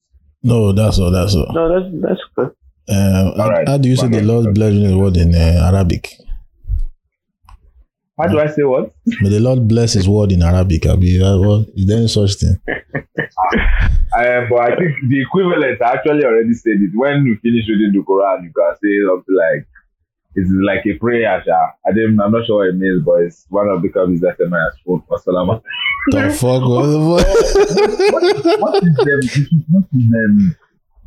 No, 0.43 0.73
that's 0.73 0.99
all. 0.99 1.11
That's 1.11 1.35
all. 1.35 1.51
No, 1.53 1.81
that's 1.81 1.95
that's 2.03 2.21
good. 2.37 2.55
Uh, 2.87 3.35
how, 3.37 3.45
Alright. 3.45 3.67
how 3.69 3.79
do 3.79 3.89
you 3.89 3.97
say 3.97 4.09
the 4.09 4.19
Okay. 4.19 4.27
Lord's 4.27 4.49
blessing 4.49 4.83
is 4.83 4.95
word 4.95 5.17
in 5.17 5.35
uh, 5.35 5.71
Arabic? 5.73 6.13
How 8.19 8.29
do 8.29 8.39
I 8.39 8.47
say 8.47 8.63
what? 8.63 8.95
May 9.21 9.29
the 9.29 9.41
Lord 9.41 9.67
bless 9.67 9.95
His 9.95 10.09
word 10.09 10.33
in 10.33 10.43
Arabic. 10.43 10.87
Abi, 10.87 11.23
uh, 11.23 11.37
what, 11.39 11.69
is 11.75 11.87
there 11.87 11.99
any 11.99 12.09
such 12.09 12.35
thing? 12.35 12.61
Um, 14.17 14.47
but 14.49 14.61
I 14.61 14.77
think 14.77 14.95
the 15.09 15.23
equivalent, 15.23 15.83
I 15.83 15.95
actually 15.95 16.25
already 16.25 16.55
said 16.55 16.79
it. 16.79 16.93
When 16.95 17.27
you 17.27 17.37
finish 17.43 17.67
reading 17.69 17.91
the 17.93 18.05
Quran, 18.07 18.45
you 18.45 18.53
can 18.55 18.75
say 18.79 18.95
something 19.09 19.35
like, 19.35 19.67
it's 20.37 20.51
like 20.63 20.87
a 20.87 20.99
prayer. 20.99 21.43
Sha. 21.45 21.59
I 21.85 21.93
didn't, 21.93 22.21
I'm 22.21 22.31
not 22.31 22.47
sure 22.47 22.59
what 22.59 22.69
it 22.69 22.77
means, 22.77 23.03
but 23.05 23.23
it's 23.23 23.45
one 23.49 23.69
of 23.69 23.83
the 23.83 23.89
copies 23.89 24.21
that 24.21 24.37
I 24.41 24.49
might 24.49 24.71
spoke. 24.79 25.09
Wassalamu. 25.09 25.61
The 26.13 26.31
fuck? 26.31 26.63
What 26.63 26.87
the 26.87 26.99
what 28.61 28.83
is 28.85 28.95
them? 28.95 29.49
What 29.71 29.85
is 29.93 30.11
them? 30.11 30.57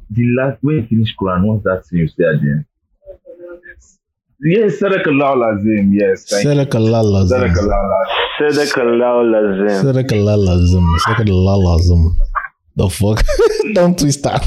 The 0.10 0.26
last 0.38 0.58
when 0.62 0.76
you 0.76 0.88
finish 0.88 1.16
Quran, 1.20 1.46
what's 1.46 1.64
that 1.64 1.86
thing 1.86 2.00
you 2.00 2.08
say 2.08 2.24
at 2.24 2.42
the 2.42 2.48
end? 2.60 2.66
Yes, 4.44 4.78
Sadakallah 4.80 5.34
Lazim. 5.34 5.90
Yes, 5.98 6.30
fuck? 6.30 6.32
thank 6.42 6.46
you. 6.46 6.52
Sadakallah 6.54 7.02
lazim. 7.02 7.42
Sadakallah 7.42 7.82
Lazim. 7.90 8.54
Sadakallah 8.54 9.26
lazim. 9.34 9.82
Sadakallah 9.82 10.38
lazim. 10.38 10.86
Sadakallah 11.06 11.58
lazim. 11.58 12.02
The 12.78 12.86
fuck? 12.90 13.24
Don't 13.74 13.98
twist 13.98 14.22
that. 14.22 14.46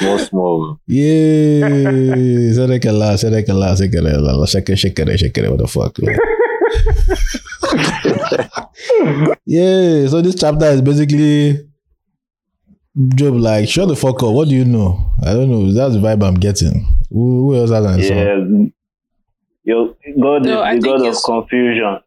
Small, 0.00 0.18
small. 0.18 0.80
Yeah. 0.86 1.68
Sadakallah, 2.56 3.20
Sadakallah, 3.20 3.76
Sadakallah. 3.76 4.40
Shakere, 4.48 4.80
shakere, 4.80 5.12
shakere. 5.20 5.50
What 5.52 5.60
the 5.60 5.68
fuck? 5.68 5.92
yeah. 9.44 10.06
So 10.08 10.22
this 10.22 10.34
chapter 10.36 10.64
is 10.72 10.80
basically 10.80 11.68
Job 13.14 13.34
like, 13.34 13.68
shut 13.68 13.88
the 13.88 13.96
fuck 13.96 14.22
up. 14.22 14.32
What 14.32 14.48
do 14.48 14.54
you 14.54 14.64
know? 14.64 15.12
I 15.22 15.34
don't 15.34 15.50
know. 15.50 15.70
That's 15.72 15.94
the 15.94 16.00
vibe 16.00 16.22
I'm 16.26 16.34
getting. 16.34 16.86
Who, 17.10 17.52
who 17.52 17.56
else 17.56 17.70
has 17.70 17.84
an 17.84 18.02
song? 18.02 18.72
Yeah. 19.64 19.74
Yo, 19.74 19.96
God 20.20 20.44
No, 20.44 20.60
I 20.60 20.74
is 20.74 20.80
the 20.82 20.82
think 20.88 20.98
God 21.02 21.08
of 21.08 21.22
confusion. 21.24 21.98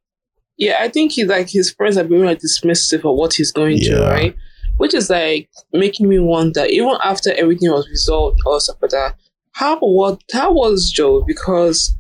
Yeah, 0.58 0.78
I 0.80 0.88
think 0.90 1.12
he 1.12 1.24
like 1.26 1.50
his 1.50 1.72
friends 1.72 1.98
are 1.98 2.04
being 2.04 2.26
like 2.26 2.40
dismissive 2.40 3.10
of 3.10 3.16
what 3.18 3.34
he's 3.34 3.52
going 3.52 3.78
through, 3.80 3.98
Yeah. 4.00 4.10
right? 4.10 4.36
Which 4.78 4.94
is 4.94 5.10
like 5.10 5.50
making 5.74 6.08
me 6.10 6.20
wonder, 6.20 6.66
even 6.66 6.96
after 7.04 7.34
everything 7.34 7.70
was 7.72 7.88
resolved 7.90 8.40
or 8.46 8.60
stuff 8.60 8.78
like 8.82 8.92
that, 8.92 9.16
how 9.52 9.78
what 9.80 10.22
how 10.32 10.54
was 10.54 10.90
Joe? 10.90 11.24
Because 11.28 11.94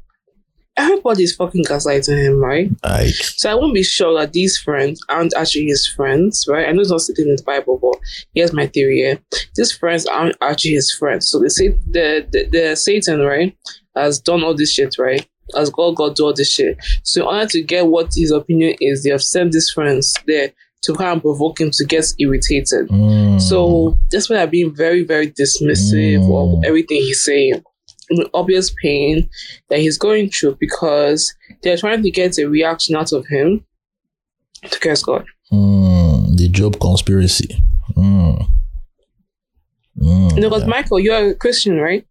everybody's 0.79 1.35
fucking 1.35 1.65
gaslighting 1.65 2.23
him, 2.23 2.37
right? 2.37 2.69
Like, 2.83 3.13
So 3.13 3.51
I 3.51 3.55
won't 3.55 3.73
be 3.73 3.83
sure 3.83 4.17
that 4.19 4.33
these 4.33 4.57
friends 4.57 4.99
aren't 5.09 5.33
actually 5.35 5.65
his 5.65 5.85
friends, 5.87 6.45
right? 6.47 6.67
I 6.67 6.71
know 6.71 6.81
it's 6.81 6.89
not 6.91 7.01
sitting 7.01 7.27
in 7.27 7.35
the 7.35 7.43
Bible, 7.43 7.77
but 7.81 7.99
here's 8.33 8.53
my 8.53 8.67
theory 8.67 8.97
here. 8.97 9.19
These 9.55 9.71
friends 9.71 10.05
aren't 10.05 10.35
actually 10.41 10.71
his 10.73 10.91
friends. 10.91 11.29
So 11.29 11.39
they 11.39 11.49
say 11.49 11.69
the, 11.69 12.25
the 12.31 12.45
the 12.51 12.75
Satan, 12.75 13.19
right, 13.21 13.55
has 13.95 14.19
done 14.19 14.43
all 14.43 14.55
this 14.55 14.73
shit, 14.73 14.95
right? 14.97 15.27
Has 15.55 15.69
God 15.69 15.95
God 15.95 16.15
do 16.15 16.25
all 16.25 16.33
this 16.33 16.51
shit. 16.51 16.77
So 17.03 17.21
in 17.21 17.27
order 17.35 17.47
to 17.47 17.61
get 17.63 17.87
what 17.87 18.11
his 18.15 18.31
opinion 18.31 18.75
is, 18.79 19.03
they 19.03 19.09
have 19.09 19.23
sent 19.23 19.51
these 19.51 19.69
friends 19.71 20.13
there 20.27 20.51
to 20.83 20.93
kind 20.93 21.17
of 21.17 21.21
provoke 21.23 21.59
him 21.59 21.71
to 21.73 21.83
get 21.85 22.05
irritated. 22.19 22.87
mm, 22.87 23.41
So 23.41 23.97
that's 24.11 24.29
why 24.29 24.37
I'm 24.41 24.49
being 24.49 24.73
very, 24.73 25.03
very 25.03 25.27
dismissive 25.29 26.21
Mm. 26.21 26.59
of 26.59 26.63
everything 26.65 27.01
he's 27.01 27.23
saying. 27.23 27.63
Obvious 28.33 28.73
pain 28.81 29.29
that 29.69 29.79
he's 29.79 29.97
going 29.97 30.29
through 30.29 30.57
because 30.59 31.33
they're 31.63 31.77
trying 31.77 32.01
to 32.03 32.09
get 32.11 32.37
a 32.39 32.45
reaction 32.45 32.95
out 32.95 33.11
of 33.13 33.25
him 33.27 33.63
to 34.69 34.79
curse 34.79 35.03
God. 35.03 35.25
mm, 35.51 36.35
the 36.37 36.47
Job 36.49 36.79
conspiracy. 36.79 37.63
Mm. 37.95 38.47
Mm, 40.01 40.37
No, 40.37 40.49
because 40.49 40.61
yeah. 40.63 40.67
Michael, 40.67 40.99
you're 40.99 41.29
a 41.31 41.35
Christian, 41.35 41.77
right? 41.79 42.05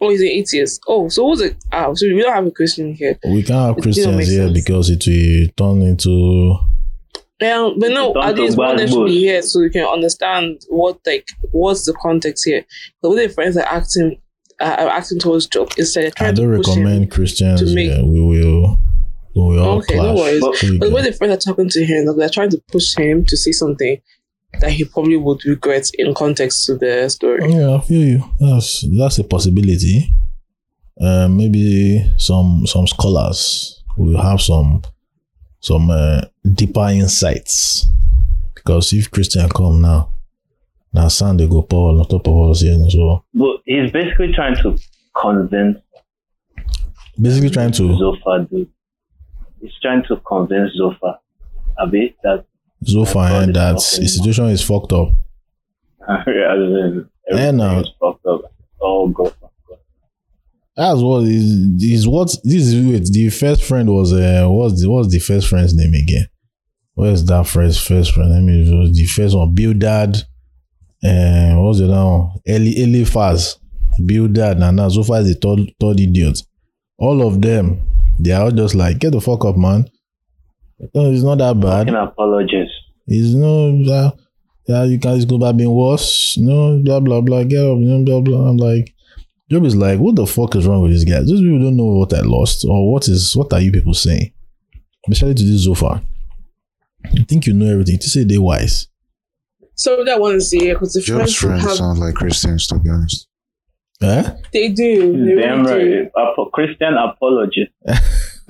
Oh, 0.00 0.10
he's 0.10 0.20
an 0.20 0.28
atheist. 0.28 0.82
Oh, 0.86 1.08
so 1.08 1.24
who's 1.28 1.40
it? 1.40 1.56
Ah, 1.72 1.92
so 1.94 2.06
we 2.06 2.20
don't 2.20 2.32
have 2.34 2.46
a 2.46 2.50
Christian 2.50 2.94
here. 2.94 3.18
We 3.24 3.42
can't 3.42 3.68
have 3.68 3.78
It 3.78 3.82
Christians 3.82 4.28
here 4.28 4.46
sense. 4.46 4.52
because 4.52 4.90
it 4.90 5.02
will 5.06 5.48
turn 5.56 5.82
into 5.82 6.58
Um, 7.42 7.78
but 7.78 7.90
no, 7.90 8.14
Don't 8.14 8.24
at 8.24 8.34
least 8.36 8.56
talk 8.56 8.76
one 8.78 8.88
should 8.88 9.04
be 9.06 9.18
here 9.18 9.42
so 9.42 9.60
you 9.60 9.68
can 9.70 9.84
understand 9.84 10.62
what 10.68 10.98
like 11.04 11.26
what's 11.50 11.84
the 11.84 11.92
context 11.92 12.44
here. 12.46 12.64
The 13.02 13.10
with 13.10 13.18
the 13.18 13.28
friends 13.28 13.56
are 13.58 13.66
acting, 13.66 14.20
uh, 14.58 14.76
are 14.78 14.88
acting 14.88 15.18
towards 15.18 15.46
Job 15.46 15.70
instead. 15.76 16.14
that 16.14 16.14
they're 16.18 16.28
I 16.28 16.32
don't 16.32 16.50
to 16.52 16.56
push 16.58 16.68
recommend 16.68 17.10
Christians. 17.10 17.60
to 17.60 17.74
make- 17.74 17.90
yeah, 17.90 18.02
we 18.02 18.20
will 18.22 18.78
we 19.34 19.42
will 19.42 19.58
all 19.62 19.78
Okay, 19.80 19.96
no 19.96 20.02
clash. 20.14 20.18
worries. 20.18 20.40
But- 20.40 20.56
Here 20.56 20.72
you 20.72 20.78
But 20.78 20.92
when 20.92 21.04
the 21.04 21.12
friends 21.12 21.34
are 21.34 21.50
talking 21.50 21.68
to 21.68 21.84
him, 21.84 22.06
like, 22.06 22.16
they're 22.16 22.28
trying 22.30 22.50
to 22.50 22.62
push 22.72 22.96
him 22.96 23.24
to 23.26 23.36
say 23.36 23.52
something 23.52 24.00
that 24.60 24.70
he 24.70 24.84
probably 24.86 25.16
would 25.16 25.44
regret 25.44 25.90
in 25.98 26.14
context 26.14 26.64
to 26.64 26.76
the 26.76 27.06
story. 27.10 27.52
Yeah, 27.52 27.74
I 27.74 27.80
feel 27.82 28.02
you. 28.02 28.24
That's 28.40 28.82
that's 28.96 29.18
a 29.18 29.24
possibility. 29.24 30.10
Uh, 30.98 31.28
maybe 31.28 32.10
some 32.16 32.64
some 32.66 32.86
scholars 32.86 33.82
will 33.98 34.16
have 34.22 34.40
some 34.40 34.80
some 35.66 35.90
uh, 35.90 36.20
deeper 36.54 36.88
insights 36.90 37.86
because 38.54 38.92
if 38.92 39.10
Christian 39.10 39.48
come 39.48 39.82
now, 39.82 40.10
now 40.92 41.08
sound 41.08 41.40
they 41.40 41.48
go 41.48 41.62
Paul 41.62 42.00
on 42.00 42.06
top 42.06 42.28
of 42.28 42.50
us 42.50 42.60
here 42.60 42.78
as 42.86 42.94
well. 42.94 43.24
But 43.34 43.56
he's 43.64 43.90
basically 43.90 44.32
trying 44.32 44.54
to 44.62 44.78
convince 45.20 45.78
Basically 47.20 47.50
trying 47.50 47.72
to 47.72 47.96
Zophar, 47.96 48.46
dude. 48.50 48.70
He's 49.60 49.72
trying 49.80 50.04
to 50.04 50.16
convince 50.18 50.72
Zophar, 50.76 51.18
a 51.78 51.86
bit 51.86 52.14
that 52.22 52.44
God 52.82 53.42
and 53.42 53.56
that 53.56 53.74
his 53.74 54.16
situation 54.16 54.46
is 54.48 54.62
fucked 54.62 54.92
up. 54.92 55.08
as 56.08 56.26
in 56.26 57.08
everything 57.30 57.56
now- 57.56 57.82
fucked 57.98 58.26
up. 58.26 58.42
Oh 58.80 59.08
God. 59.08 59.32
That's 60.76 61.00
what 61.00 61.24
is 61.24 61.82
is 61.82 62.06
what 62.06 62.28
this 62.44 62.66
is 62.66 62.86
wait, 62.86 63.04
the 63.10 63.30
first 63.30 63.64
friend 63.64 63.88
was 63.88 64.12
uh 64.12 64.46
what's 64.48 64.82
the 64.82 64.90
what's 64.90 65.08
the 65.08 65.18
first 65.18 65.48
friend's 65.48 65.74
name 65.74 65.94
again? 65.94 66.26
Where's 66.94 67.24
that 67.24 67.46
first 67.46 67.86
first 67.86 68.12
friend? 68.12 68.32
I 68.34 68.40
mean 68.40 68.66
it 68.66 68.78
was 68.78 68.92
the 68.94 69.06
first 69.06 69.34
one, 69.34 69.54
Bildad, 69.54 70.16
uh 71.02 71.54
what 71.56 71.68
was 71.68 71.78
the 71.78 71.86
other 71.90 72.04
one? 72.04 72.30
Eli 72.46 72.82
Eliphaz, 72.82 73.58
Bildad, 74.04 74.60
and 74.60 74.76
now 74.76 74.88
Zophar 74.90 75.22
the 75.22 75.34
third 75.34 75.72
third 75.80 75.98
idiot. 75.98 76.42
All 76.98 77.26
of 77.26 77.40
them, 77.40 77.80
they 78.18 78.32
are 78.32 78.44
all 78.44 78.50
just 78.50 78.74
like, 78.74 78.98
get 78.98 79.12
the 79.12 79.20
fuck 79.20 79.44
up, 79.46 79.56
man. 79.56 79.88
No, 80.94 81.10
it's 81.10 81.22
not 81.22 81.38
that 81.38 81.58
bad. 81.58 81.86
Fucking 81.86 81.94
apologies. 81.94 82.68
It's 83.06 83.34
no 83.34 83.70
yeah, 83.70 84.10
yeah, 84.66 84.84
you 84.84 84.98
guys 84.98 85.24
go 85.24 85.38
back 85.38 85.56
being 85.56 85.72
worse. 85.72 86.36
No, 86.36 86.78
blah 86.82 87.00
blah 87.00 87.22
blah. 87.22 87.44
Get 87.44 87.64
up, 87.64 87.78
you 87.78 87.86
know, 87.86 88.04
blah 88.04 88.20
blah. 88.20 88.48
I'm 88.48 88.56
like, 88.58 88.92
Job 89.50 89.64
is 89.64 89.76
like, 89.76 90.00
what 90.00 90.16
the 90.16 90.26
fuck 90.26 90.56
is 90.56 90.66
wrong 90.66 90.82
with 90.82 90.90
these 90.90 91.04
guys? 91.04 91.26
These 91.26 91.40
people 91.40 91.60
don't 91.60 91.76
know 91.76 91.84
what 91.84 92.12
I 92.12 92.20
lost, 92.20 92.64
or 92.68 92.92
what 92.92 93.06
is 93.08 93.36
what 93.36 93.52
are 93.52 93.60
you 93.60 93.70
people 93.70 93.94
saying? 93.94 94.32
Especially 95.08 95.34
to 95.34 95.44
this 95.44 95.62
Zophar. 95.62 96.02
You 97.12 97.24
think 97.24 97.46
you 97.46 97.54
know 97.54 97.70
everything. 97.70 97.98
To 97.98 98.08
say 98.10 98.24
they 98.24 98.38
wise. 98.38 98.88
So 99.74 100.02
that 100.04 100.20
one 100.20 100.34
is 100.36 100.50
here 100.50 100.74
because 100.74 100.94
the 100.94 101.00
Job's 101.00 101.36
friends 101.36 101.38
who 101.38 101.46
friends 101.48 101.62
have 101.64 101.76
sound 101.76 101.98
like 102.00 102.14
Christians, 102.14 102.66
to 102.68 102.78
be 102.78 102.88
honest. 102.88 103.28
Eh? 104.02 104.30
they 104.52 104.68
do. 104.70 105.24
They 105.24 105.34
Them 105.40 105.64
really 105.64 105.84
do. 105.84 106.10
right. 106.16 106.28
Apo- 106.28 106.50
Christian 106.50 106.94
apology. 106.94 107.68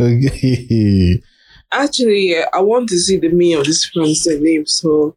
Okay. 0.00 1.22
Actually, 1.72 2.30
yeah, 2.30 2.44
I 2.54 2.60
want 2.60 2.88
to 2.88 2.98
see 2.98 3.18
the 3.18 3.28
meaning 3.28 3.58
of 3.58 3.64
this 3.64 3.84
friend's 3.86 4.26
name. 4.26 4.64
So, 4.66 5.16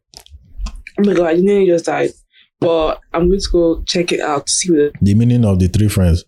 oh 0.98 1.02
my 1.04 1.14
god, 1.14 1.26
I 1.28 1.34
didn't 1.36 1.66
just 1.66 1.84
died. 1.86 2.10
But 2.60 3.00
I'm 3.12 3.28
going 3.28 3.40
to 3.40 3.48
go 3.50 3.82
check 3.86 4.12
it 4.12 4.20
out 4.20 4.46
to 4.46 4.52
see 4.52 4.70
what. 4.70 4.92
the 5.00 5.14
meaning 5.14 5.44
of 5.44 5.58
the 5.58 5.68
three 5.68 5.88
friends. 5.88 6.24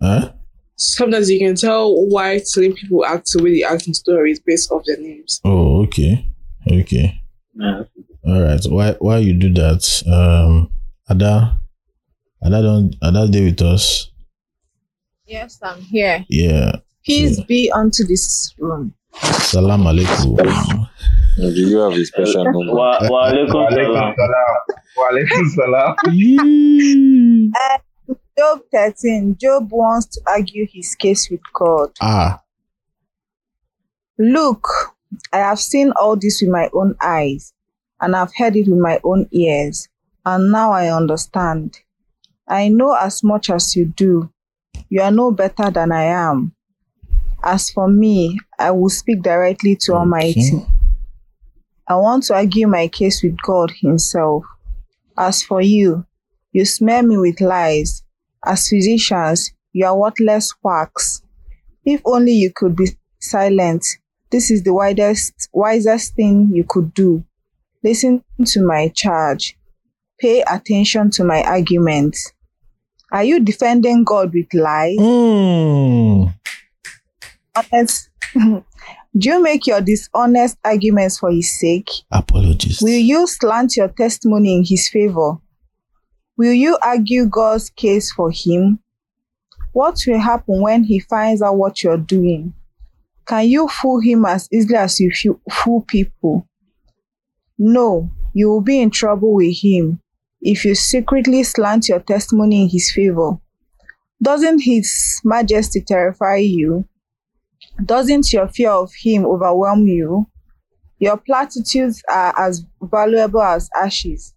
Huh? 0.00 0.32
Sometimes 0.76 1.30
you 1.30 1.38
can 1.38 1.56
tell 1.56 1.94
why 2.08 2.38
certain 2.38 2.72
people 2.72 3.04
act 3.04 3.30
the 3.32 3.42
way 3.42 3.52
they 3.52 3.64
act 3.64 3.86
in 3.86 3.92
stories 3.92 4.40
based 4.40 4.72
off 4.72 4.82
their 4.86 4.98
names. 4.98 5.40
Oh, 5.44 5.82
okay. 5.82 6.26
Okay. 6.70 7.20
Yeah. 7.54 7.82
All 8.26 8.40
right. 8.40 8.60
Why 8.64 8.92
why 8.98 9.18
you 9.18 9.34
do 9.34 9.52
that? 9.54 9.84
Um 10.08 10.72
Ada 11.10 11.60
Ada 12.42 12.62
don't 12.62 12.96
Ada 13.02 13.28
stay 13.28 13.44
with 13.44 13.60
us. 13.60 14.10
Yes, 15.26 15.58
I'm 15.62 15.80
here. 15.82 16.24
Yeah. 16.28 16.76
Peace 17.04 17.40
be 17.40 17.70
unto 17.70 18.04
this 18.04 18.54
room. 18.58 18.94
Salam 19.14 19.82
alaikum. 19.86 20.36
Do 21.36 21.48
you 21.68 21.78
have 21.78 21.92
a 21.92 22.04
special 22.04 22.44
number? 22.44 22.72
Wa 22.74 22.98
wa 23.10 23.30
alaikum 23.30 23.68
salam. 23.70 24.14
salam. 24.16 24.56
Walaikum 24.98 25.44
salam. 25.54 25.96
Uh, 27.60 28.14
Job 28.38 28.60
13. 28.72 29.36
Job 29.40 29.70
wants 29.72 30.06
to 30.06 30.20
argue 30.26 30.66
his 30.72 30.94
case 30.94 31.28
with 31.30 31.40
God. 31.52 31.90
ah. 32.00 32.40
Look, 34.18 34.66
I 35.32 35.38
have 35.38 35.58
seen 35.58 35.92
all 36.00 36.16
this 36.16 36.40
with 36.40 36.50
my 36.50 36.68
own 36.72 36.94
eyes, 37.02 37.52
and 38.00 38.14
I've 38.14 38.34
heard 38.36 38.54
it 38.56 38.68
with 38.68 38.78
my 38.78 39.00
own 39.04 39.26
ears, 39.32 39.88
and 40.24 40.52
now 40.52 40.70
I 40.72 40.88
understand. 40.94 41.80
I 42.48 42.68
know 42.68 42.94
as 42.94 43.22
much 43.24 43.50
as 43.50 43.74
you 43.76 43.86
do. 43.86 44.30
You 44.88 45.02
are 45.02 45.10
no 45.10 45.30
better 45.30 45.70
than 45.70 45.90
I 45.92 46.04
am. 46.04 46.52
As 47.42 47.70
for 47.70 47.88
me, 47.88 48.38
I 48.58 48.70
will 48.70 48.90
speak 48.90 49.22
directly 49.22 49.76
to 49.82 49.94
Almighty. 49.94 50.66
I 51.88 51.96
want 51.96 52.24
to 52.24 52.34
argue 52.34 52.66
my 52.66 52.88
case 52.88 53.22
with 53.22 53.40
God 53.42 53.72
Himself. 53.80 54.44
As 55.16 55.42
for 55.42 55.60
you, 55.60 56.06
you 56.52 56.64
smear 56.64 57.02
me 57.02 57.16
with 57.16 57.40
lies. 57.40 58.02
As 58.44 58.68
physicians, 58.68 59.52
you 59.72 59.86
are 59.86 59.96
worthless 59.96 60.52
quacks. 60.52 61.22
If 61.84 62.00
only 62.04 62.32
you 62.32 62.52
could 62.54 62.76
be 62.76 62.90
silent. 63.18 63.84
This 64.30 64.50
is 64.50 64.62
the 64.62 64.72
widest, 64.72 65.48
wisest 65.52 66.14
thing 66.14 66.50
you 66.52 66.64
could 66.64 66.94
do. 66.94 67.24
Listen 67.82 68.22
to 68.44 68.62
my 68.62 68.88
charge. 68.88 69.56
Pay 70.18 70.42
attention 70.42 71.10
to 71.12 71.24
my 71.24 71.42
arguments. 71.42 72.32
Are 73.10 73.24
you 73.24 73.40
defending 73.40 74.04
God 74.04 74.32
with 74.32 74.52
lies? 74.54 74.98
Mm. 74.98 76.34
Honest. 77.54 78.10
Do 78.34 79.28
you 79.28 79.42
make 79.42 79.66
your 79.66 79.80
dishonest 79.80 80.56
arguments 80.64 81.18
for 81.18 81.30
his 81.32 81.58
sake? 81.58 81.88
Apologies. 82.12 82.80
Will 82.80 82.98
you 82.98 83.26
slant 83.26 83.76
your 83.76 83.88
testimony 83.88 84.54
in 84.54 84.64
his 84.64 84.88
favor? 84.88 85.38
Will 86.36 86.52
you 86.52 86.78
argue 86.82 87.26
God's 87.26 87.70
case 87.70 88.12
for 88.12 88.30
him? 88.30 88.78
What 89.72 90.00
will 90.06 90.18
happen 90.18 90.62
when 90.62 90.84
he 90.84 91.00
finds 91.00 91.42
out 91.42 91.56
what 91.56 91.82
you're 91.82 91.96
doing? 91.96 92.54
Can 93.26 93.48
you 93.48 93.68
fool 93.68 94.00
him 94.00 94.24
as 94.24 94.48
easily 94.52 94.76
as 94.76 94.98
you 95.00 95.40
fool 95.50 95.84
people? 95.86 96.46
No, 97.58 98.10
you 98.32 98.48
will 98.48 98.60
be 98.60 98.80
in 98.80 98.90
trouble 98.90 99.34
with 99.34 99.56
him 99.60 100.00
if 100.40 100.64
you 100.64 100.74
secretly 100.74 101.42
slant 101.42 101.88
your 101.88 102.00
testimony 102.00 102.62
in 102.62 102.68
his 102.68 102.90
favor. 102.90 103.38
Doesn't 104.22 104.60
his 104.60 105.20
majesty 105.24 105.80
terrify 105.80 106.36
you? 106.36 106.86
Doesn't 107.84 108.32
your 108.32 108.48
fear 108.48 108.70
of 108.70 108.92
him 108.94 109.24
overwhelm 109.24 109.86
you? 109.86 110.26
Your 110.98 111.16
platitudes 111.16 112.02
are 112.10 112.34
as 112.38 112.64
valuable 112.82 113.42
as 113.42 113.70
ashes. 113.74 114.34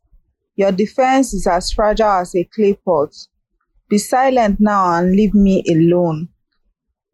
Your 0.56 0.72
defense 0.72 1.34
is 1.34 1.48
as 1.48 1.72
fragile 1.72 2.22
as 2.22 2.36
a 2.36 2.44
clay 2.46 2.74
pot. 2.74 3.10
Be 3.90 3.98
silent 3.98 4.60
now 4.60 4.98
and 4.98 5.12
leave 5.12 5.34
me 5.34 5.64
alone. 5.70 6.30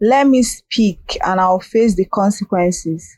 Let 0.02 0.28
me 0.28 0.44
speak 0.44 1.18
and 1.26 1.42
I'll 1.42 1.60
face 1.60 1.96
the 1.96 2.06
consequences. 2.06 3.18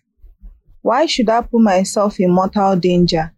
Why 0.81 1.05
should 1.05 1.29
I 1.29 1.41
put 1.41 1.61
myself 1.61 2.19
in 2.19 2.31
mortal 2.31 2.75
danger 2.75 3.33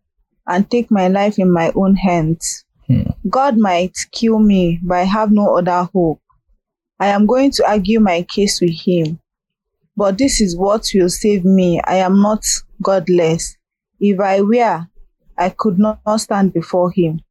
and 0.47 0.69
take 0.69 0.91
my 0.91 1.07
life 1.07 1.39
in 1.39 1.51
my 1.51 1.71
own 1.75 1.95
hands? 1.95 2.63
Hmm. 2.87 3.03
God 3.29 3.57
might 3.57 3.97
kill 4.11 4.39
me, 4.39 4.79
but 4.83 4.99
I 4.99 5.03
have 5.03 5.31
no 5.31 5.57
other 5.57 5.89
hope. 5.93 6.21
I 6.99 7.07
am 7.07 7.25
going 7.25 7.51
to 7.51 7.67
argue 7.67 7.99
my 7.99 8.21
case 8.23 8.61
with 8.61 8.79
him. 8.85 9.19
But 9.95 10.17
this 10.17 10.41
is 10.41 10.57
what 10.57 10.89
will 10.93 11.09
save 11.09 11.45
me. 11.45 11.79
I 11.85 11.95
am 11.95 12.21
not 12.21 12.43
godless. 12.81 13.57
If 13.99 14.19
I 14.19 14.41
were, 14.41 14.87
I 15.37 15.49
could 15.49 15.79
not 15.79 15.99
stand 16.17 16.53
before 16.53 16.91
him. 16.91 17.21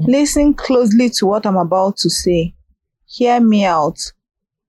Listen 0.00 0.54
closely 0.54 1.10
to 1.10 1.26
what 1.26 1.46
I'm 1.46 1.56
about 1.56 1.98
to 1.98 2.10
say. 2.10 2.54
Hear 3.06 3.40
me 3.40 3.64
out. 3.64 3.98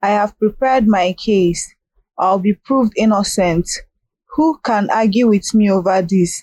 I 0.02 0.10
have 0.10 0.38
prepared 0.38 0.88
my 0.88 1.13
case. 1.13 1.73
I'll 2.17 2.39
be 2.39 2.54
proved 2.54 2.93
innocent. 2.95 3.69
Who 4.36 4.60
can 4.63 4.89
argue 4.89 5.28
with 5.28 5.54
me 5.54 5.71
over 5.71 6.02
this? 6.02 6.41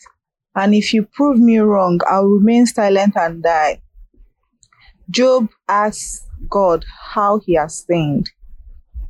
And 0.54 0.74
if 0.74 0.92
you 0.92 1.04
prove 1.04 1.38
me 1.38 1.58
wrong, 1.58 2.00
I'll 2.08 2.26
remain 2.26 2.66
silent 2.66 3.16
and 3.16 3.42
die. 3.42 3.82
Job 5.10 5.48
asks 5.68 6.26
God 6.48 6.84
how 7.12 7.38
he 7.38 7.54
has 7.54 7.84
sinned. 7.84 8.30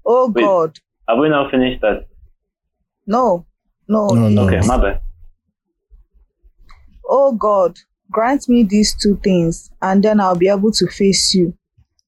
Oh 0.04 0.28
Wait. 0.28 0.42
God, 0.42 0.78
Have 1.08 1.18
we 1.18 1.28
now 1.28 1.48
finished 1.50 1.80
that? 1.82 2.06
no, 3.06 3.46
no, 3.88 4.08
No, 4.08 4.28
no. 4.28 4.42
Okay, 4.46 4.66
my 4.66 4.76
bad. 4.76 5.00
Oh 7.08 7.32
God, 7.32 7.78
grant 8.10 8.48
me 8.48 8.64
these 8.64 8.94
two 9.00 9.16
things, 9.22 9.70
and 9.80 10.02
then 10.02 10.18
I'll 10.20 10.34
be 10.36 10.48
able 10.48 10.72
to 10.72 10.86
face 10.88 11.34
you. 11.34 11.56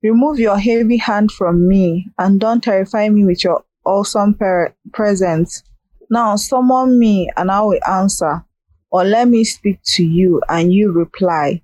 Remove 0.02 0.40
your 0.40 0.58
heavy 0.58 0.96
hand 0.96 1.30
from 1.30 1.68
me, 1.68 2.08
and 2.18 2.40
don't 2.40 2.62
terrify 2.62 3.08
me 3.08 3.24
with 3.24 3.44
your 3.44 3.64
awesome 3.84 4.34
per- 4.34 4.74
presence. 4.92 5.62
Now 6.10 6.34
summon 6.36 6.98
me, 6.98 7.30
and 7.36 7.50
I 7.50 7.60
will 7.60 7.80
answer, 7.86 8.44
or 8.90 9.04
let 9.04 9.28
me 9.28 9.44
speak 9.44 9.80
to 9.94 10.04
you, 10.04 10.42
and 10.48 10.72
you 10.72 10.90
reply. 10.90 11.62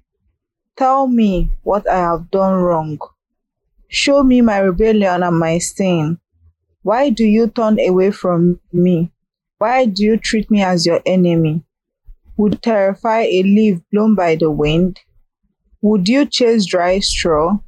Tell 0.77 1.07
me 1.09 1.51
what 1.63 1.89
I 1.89 1.97
have 1.97 2.31
done 2.31 2.61
wrong. 2.61 2.99
Show 3.89 4.23
me 4.23 4.41
my 4.41 4.59
rebellion 4.59 5.23
and 5.23 5.39
my 5.39 5.59
sin. 5.59 6.19
Why 6.85 7.09
do 7.09 7.25
you 7.25 7.49
turn 7.49 7.81
away 7.81 8.11
from 8.11 8.61
me? 8.71 9.11
Why 9.57 9.87
do 9.87 10.05
you 10.05 10.19
treat 10.19 10.51
me 10.51 10.63
as 10.63 10.85
your 10.85 11.01
enemy? 11.07 11.65
Would 12.37 12.61
terrify 12.63 13.21
a 13.21 13.43
leaf 13.43 13.81
blown 13.91 14.15
by 14.15 14.37
the 14.37 14.51
wind? 14.51 15.01
Would 15.81 16.11
you 16.11 16.27
chase 16.27 16.67
dry 16.67 16.99
straw? 16.99 17.61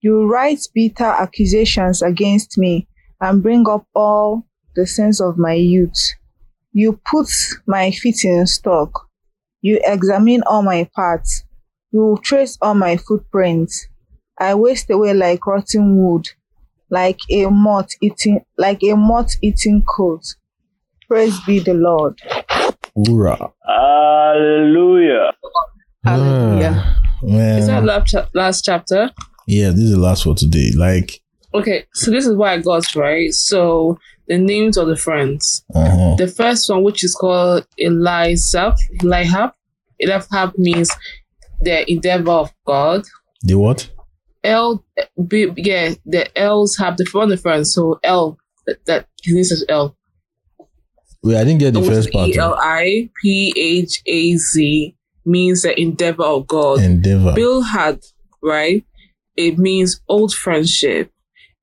You 0.00 0.24
write 0.30 0.60
bitter 0.72 1.02
accusations 1.02 2.00
against 2.00 2.56
me 2.56 2.86
and 3.20 3.42
bring 3.42 3.68
up 3.68 3.88
all 3.92 4.46
the 4.76 4.86
sins 4.86 5.20
of 5.20 5.36
my 5.36 5.54
youth. 5.54 6.12
You 6.72 7.00
put 7.10 7.26
my 7.66 7.90
feet 7.90 8.24
in 8.24 8.46
stock. 8.46 9.08
You 9.62 9.80
examine 9.82 10.44
all 10.46 10.62
my 10.62 10.88
parts. 10.94 11.42
You 11.90 12.16
trace 12.22 12.56
all 12.62 12.74
my 12.74 12.98
footprints. 12.98 13.88
I 14.38 14.54
waste 14.54 14.88
away 14.90 15.12
like 15.12 15.44
rotten 15.44 15.96
wood, 15.96 16.28
like 16.90 17.18
a 17.30 17.46
moth 17.46 17.90
eating 18.00 18.40
like 18.56 18.82
a 18.82 18.94
moth 18.96 19.34
eating 19.42 19.82
coat. 19.82 20.22
Praise 21.08 21.38
be 21.46 21.58
the 21.58 21.74
Lord. 21.74 22.18
Hoorah. 22.94 23.52
Hallelujah. 23.64 25.32
Hallelujah. 26.04 26.72
Ah, 26.76 27.00
man. 27.22 27.58
Is 27.58 27.66
that 27.66 27.84
last, 27.84 28.10
cha- 28.10 28.28
last 28.34 28.64
chapter? 28.64 29.10
yeah, 29.46 29.70
this 29.70 29.80
is 29.80 29.92
the 29.92 29.98
last 29.98 30.24
for 30.24 30.34
today. 30.34 30.70
Like, 30.76 31.20
Okay, 31.54 31.86
so 31.94 32.10
this 32.10 32.26
is 32.26 32.36
what 32.36 32.50
I 32.50 32.58
got, 32.58 32.94
right? 32.94 33.32
So 33.32 33.98
the 34.26 34.36
names 34.36 34.76
of 34.76 34.86
the 34.88 34.96
friends. 34.96 35.64
uh-huh. 35.74 36.16
The 36.18 36.26
first 36.28 36.68
one, 36.68 36.82
which 36.84 37.02
is 37.02 37.14
called 37.14 37.66
Elisab, 37.80 38.76
Elihab. 39.00 39.52
Elihab 40.02 40.58
means 40.58 40.90
the 41.62 41.90
endeavor 41.90 42.32
of 42.32 42.52
God. 42.66 43.04
the 43.42 43.54
what? 43.54 43.88
L, 44.44 44.84
B, 45.26 45.52
yeah, 45.56 45.94
the 46.06 46.26
L's 46.38 46.76
have 46.76 46.96
the 46.96 47.04
front 47.04 47.38
friends. 47.40 47.74
So 47.74 47.98
L, 48.04 48.38
that, 48.66 48.84
that 48.86 49.08
his 49.22 49.52
is 49.52 49.64
L. 49.68 49.96
Wait, 51.22 51.36
I 51.36 51.44
didn't 51.44 51.58
get 51.58 51.74
the 51.74 51.82
first 51.82 52.12
part. 52.12 52.28
E 52.28 52.38
L 52.38 52.56
I 52.58 53.10
P 53.20 53.52
H 53.56 54.02
A 54.06 54.36
Z 54.36 54.94
means 55.24 55.62
the 55.62 55.78
endeavor 55.78 56.24
of 56.24 56.46
God. 56.46 56.80
Endeavor. 56.80 57.34
Bildad 57.34 58.02
right? 58.42 58.84
It 59.36 59.58
means 59.58 60.00
old 60.08 60.34
friendship. 60.34 61.12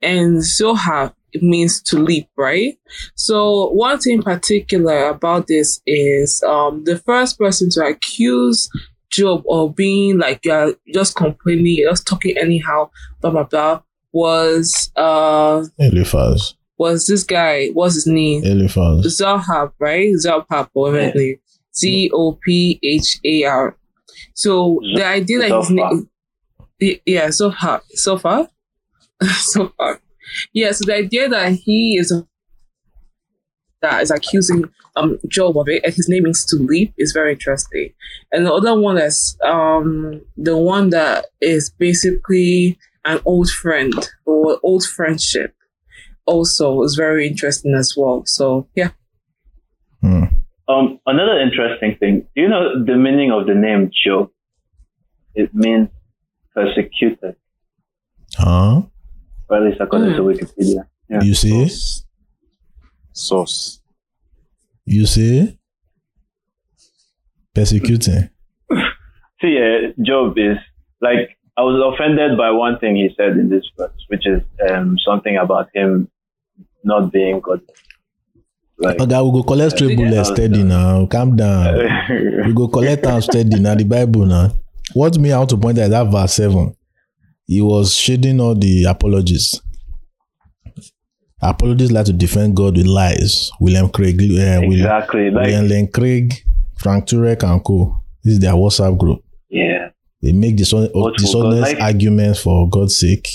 And 0.02 0.44
Zohar, 0.44 1.14
it 1.34 1.42
means 1.42 1.82
to 1.84 1.98
leap, 1.98 2.30
right? 2.38 2.78
So 3.16 3.70
one 3.72 4.00
thing 4.00 4.22
particular 4.22 5.08
about 5.10 5.48
this 5.48 5.82
is 5.86 6.44
um, 6.44 6.84
the 6.84 6.98
first 7.00 7.38
person 7.40 7.70
to 7.72 7.86
accuse 7.86 8.70
Job 9.16 9.44
or 9.46 9.72
being 9.72 10.18
like 10.18 10.44
you're 10.44 10.76
just 10.94 11.16
complaining, 11.16 11.78
you're 11.78 11.92
just 11.92 12.06
talking 12.08 12.38
anyhow, 12.38 12.90
blah 13.22 13.32
blah 13.32 13.44
blah, 13.44 13.82
was 14.12 14.92
uh 14.96 15.66
Eliphaz. 15.80 16.56
was 16.78 17.08
this 17.08 17.24
guy, 17.24 17.68
what's 17.70 17.96
his 17.96 18.08
name? 18.08 18.44
Eliphaz. 18.44 19.18
Zophar, 19.18 19.74
right? 19.80 20.14
Zophar, 20.18 20.70
whatever 20.74 21.02
his 21.04 21.16
name. 21.16 21.36
Z 21.78 22.12
O 22.14 22.38
P 22.44 22.80
H 22.84 23.20
A 23.26 23.44
R. 23.46 23.78
So 24.34 24.80
the 24.96 25.06
idea 25.06 25.40
that 25.40 25.52
his 25.52 25.70
name, 25.70 26.10
yeah, 27.06 27.30
so 27.30 27.52
far, 27.52 27.82
so 27.90 28.18
far, 28.18 28.50
so 29.38 29.72
far, 29.78 30.02
yeah. 30.54 30.72
So 30.72 30.86
the 30.86 30.96
idea 30.96 31.30
that 31.30 31.54
he 31.54 31.98
is 31.98 32.12
that 33.86 34.02
is 34.04 34.12
accusing 34.12 34.62
um 35.00 35.18
Job 35.28 35.58
of 35.58 35.68
it, 35.68 35.82
and 35.86 35.94
his 35.94 36.08
name 36.14 36.26
is 36.26 36.46
to 36.50 36.56
leap, 36.72 36.94
is 36.98 37.12
very 37.20 37.32
interesting. 37.38 37.90
And 38.32 38.46
the 38.46 38.54
other 38.60 38.74
one 38.88 38.98
is 39.10 39.18
um 39.44 40.22
the 40.48 40.58
one 40.76 40.90
that 40.98 41.26
is 41.42 41.70
basically 41.86 42.78
an 43.12 43.20
old 43.32 43.50
friend 43.62 43.94
or 44.26 44.60
old 44.64 44.84
friendship, 44.98 45.52
also 46.26 46.82
is 46.88 46.96
very 47.06 47.24
interesting 47.32 47.74
as 47.82 47.90
well. 47.98 48.24
So 48.26 48.68
yeah. 48.76 48.92
Um, 50.68 51.00
another 51.06 51.40
interesting 51.48 51.96
thing. 52.00 52.14
Do 52.36 52.42
you 52.42 52.50
know 52.50 52.84
the 52.84 52.96
meaning 52.96 53.32
of 53.32 53.46
the 53.46 53.54
name 53.54 53.92
Job? 54.04 54.32
It 55.36 55.54
means 55.54 55.90
persecuted, 56.56 57.36
Huh? 58.36 58.82
or 59.50 59.58
at 59.58 59.64
least 59.64 59.80
according 59.82 60.14
to 60.16 60.24
Wikipedia. 60.24 60.88
Yeah. 61.10 61.22
You 61.22 61.36
see? 61.36 61.70
Source. 63.16 63.82
You 64.86 65.06
see? 65.16 65.58
Persecuting. 67.54 68.30
See, 69.42 69.58
yeah, 69.58 69.92
Job 70.02 70.38
is 70.38 70.58
like 71.02 71.38
I 71.58 71.62
was 71.62 71.94
offended 71.94 72.38
by 72.38 72.52
one 72.52 72.78
thing 72.80 72.96
he 72.96 73.10
said 73.16 73.32
in 73.38 73.50
this 73.50 73.64
verse, 73.78 73.92
which 74.10 74.28
is 74.28 74.42
um, 74.70 74.98
something 75.00 75.38
about 75.38 75.70
him 75.74 76.10
not 76.84 77.12
being 77.12 77.40
God. 77.40 77.62
Like, 78.78 79.00
Okay, 79.00 79.22
we 79.22 79.32
go 79.32 79.44
collect 79.44 79.78
straight 79.78 79.96
bullet 79.98 80.26
steady 80.26 80.64
now. 80.64 81.06
Calm 81.06 81.38
down. 81.38 81.78
we 82.46 82.54
go 82.54 82.68
collect 82.68 83.06
am 83.06 83.22
steady 83.22 83.58
now. 83.60 83.74
The 83.76 83.86
Bible 83.86 84.26
now. 84.26 84.54
What 84.94 85.18
me 85.18 85.32
I 85.32 85.38
want 85.38 85.50
to 85.52 85.58
point 85.58 85.80
out 85.80 85.90
that 85.90 86.12
verse 86.12 86.34
seven. 86.34 86.76
He 87.48 87.62
was 87.62 87.96
shading 87.96 88.42
all 88.42 88.56
the 88.56 88.86
apologists. 88.86 89.62
Apologists 91.48 91.92
like 91.94 92.06
to 92.06 92.14
defend 92.14 92.56
God 92.56 92.76
with 92.76 92.88
lies. 92.88 93.52
William 93.60 93.90
Craig, 93.90 94.16
uh, 94.20 94.26
William, 94.26 94.72
exactly. 94.72 95.30
Like, 95.30 95.46
William 95.46 95.68
Lane 95.68 95.92
Craig, 95.92 96.34
Frank 96.78 97.06
Turek 97.06 97.44
and 97.44 97.64
co. 97.64 98.02
This 98.24 98.34
is 98.34 98.40
their 98.40 98.54
WhatsApp 98.54 98.98
group. 98.98 99.24
yeah. 99.50 99.90
They 100.24 100.32
make 100.32 100.56
dishon- 100.58 100.90
What 100.94 101.12
will 101.12 101.14
dishonest 101.18 101.74
like? 101.74 101.82
arguments 101.82 102.40
for 102.40 102.68
God's 102.68 102.96
sake, 102.96 103.28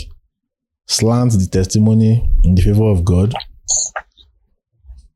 slant 0.89 1.33
the 1.33 1.47
testimony 1.47 2.29
in 2.43 2.57
the 2.57 2.63
favor 2.63 2.85
of 2.91 3.05
God. 3.05 3.33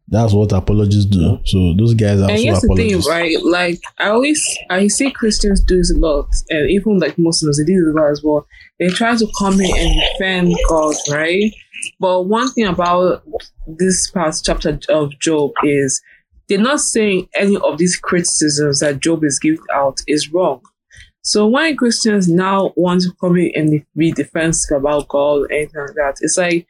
That's 0.07 0.33
what 0.33 0.53
apologists 0.53 1.07
do. 1.07 1.39
So 1.47 1.75
those 1.77 1.95
guys 1.95 2.21
are 2.21 2.31
And 2.31 2.33
also 2.33 2.43
here's 2.43 2.61
the 2.61 2.69
thing, 2.77 2.95
apologists. 2.95 3.11
right? 3.11 3.43
Like 3.43 3.81
I 3.99 4.11
always 4.11 4.59
I 4.71 4.87
see 4.89 5.11
Christians 5.11 5.65
do 5.65 5.79
this 5.79 5.91
a 5.93 5.99
lot, 5.99 6.29
and 6.51 6.71
even 6.71 6.99
like 7.01 7.19
Muslims, 7.19 7.59
they 7.59 7.65
do 7.65 7.75
this 7.85 7.93
a 7.95 7.97
lot 7.99 8.11
as 8.11 8.23
well. 8.23 8.47
They 8.79 8.89
try 8.89 9.17
to 9.17 9.27
come 9.39 9.61
in 9.61 9.75
and 9.77 10.01
defend 10.13 10.55
God, 10.69 10.95
right? 11.11 11.53
But 12.01 12.23
one 12.23 12.51
thing 12.53 12.67
about 12.67 13.23
this 13.67 14.11
past 14.11 14.45
chapter 14.45 14.79
of 14.89 15.19
Job 15.19 15.53
is 15.63 16.03
they're 16.49 16.59
not 16.59 16.81
saying 16.81 17.29
any 17.35 17.57
of 17.57 17.79
these 17.79 17.97
criticisms 17.97 18.81
that 18.81 19.01
Job 19.01 19.25
is 19.25 19.39
giving 19.39 19.65
out 19.73 20.01
is 20.07 20.33
wrong. 20.33 20.61
So 21.23 21.47
when 21.47 21.77
Christians 21.77 22.29
now 22.29 22.73
want 22.77 23.03
to 23.03 23.13
come 23.21 23.37
in 23.37 23.53
and 23.55 23.87
be 23.97 24.13
defensive 24.13 24.77
about 24.77 25.09
God 25.09 25.43
or 25.43 25.53
anything 25.53 25.81
like 25.81 25.95
that, 25.95 26.17
it's 26.21 26.37
like 26.37 26.67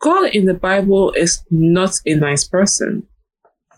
God 0.00 0.30
in 0.30 0.46
the 0.46 0.54
Bible 0.54 1.12
is 1.12 1.42
not 1.50 1.94
a 2.06 2.14
nice 2.14 2.44
person 2.44 3.06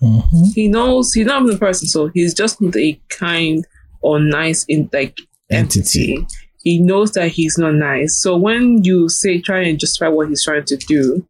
mm-hmm. 0.00 0.44
he 0.54 0.68
knows 0.68 1.12
he's 1.12 1.26
not 1.26 1.48
a 1.48 1.56
person, 1.56 1.88
so 1.88 2.08
he's 2.08 2.34
just 2.34 2.60
not 2.60 2.76
a 2.76 3.00
kind 3.08 3.64
or 4.00 4.20
nice 4.20 4.64
in 4.68 4.88
like 4.92 5.16
entity. 5.50 6.26
He 6.66 6.80
knows 6.80 7.12
that 7.12 7.28
he's 7.28 7.56
not 7.56 7.74
nice. 7.74 8.20
So 8.20 8.36
when 8.36 8.82
you 8.82 9.08
say 9.08 9.40
try 9.40 9.60
and 9.60 9.78
justify 9.78 10.08
what 10.08 10.28
he's 10.28 10.42
trying 10.42 10.64
to 10.64 10.76
do, 10.76 11.24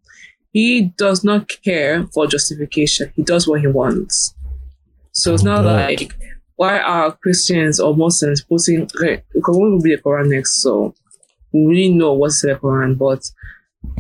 he 0.55 0.94
does 0.96 1.25
not 1.25 1.51
care 1.62 2.07
for 2.14 2.27
justification. 2.27 3.12
He 3.14 3.22
does 3.22 3.46
what 3.46 3.61
he 3.61 3.66
wants. 3.66 4.35
So 5.12 5.35
it's 5.35 5.42
not 5.42 5.64
God. 5.64 5.90
like 5.90 6.14
why 6.55 6.79
are 6.79 7.12
Christians 7.12 7.79
or 7.79 7.94
Muslims 7.94 8.40
putting 8.40 8.85
okay, 8.85 9.25
because 9.35 9.59
we 9.59 9.70
will 9.70 9.83
be 9.83 9.94
the 9.94 10.01
Quran 10.01 10.31
next, 10.31 10.62
so 10.62 10.94
we 11.53 11.66
really 11.66 11.90
know 11.90 12.14
what's 12.14 12.40
the 12.40 12.55
Quran, 12.55 12.96
but 12.96 13.31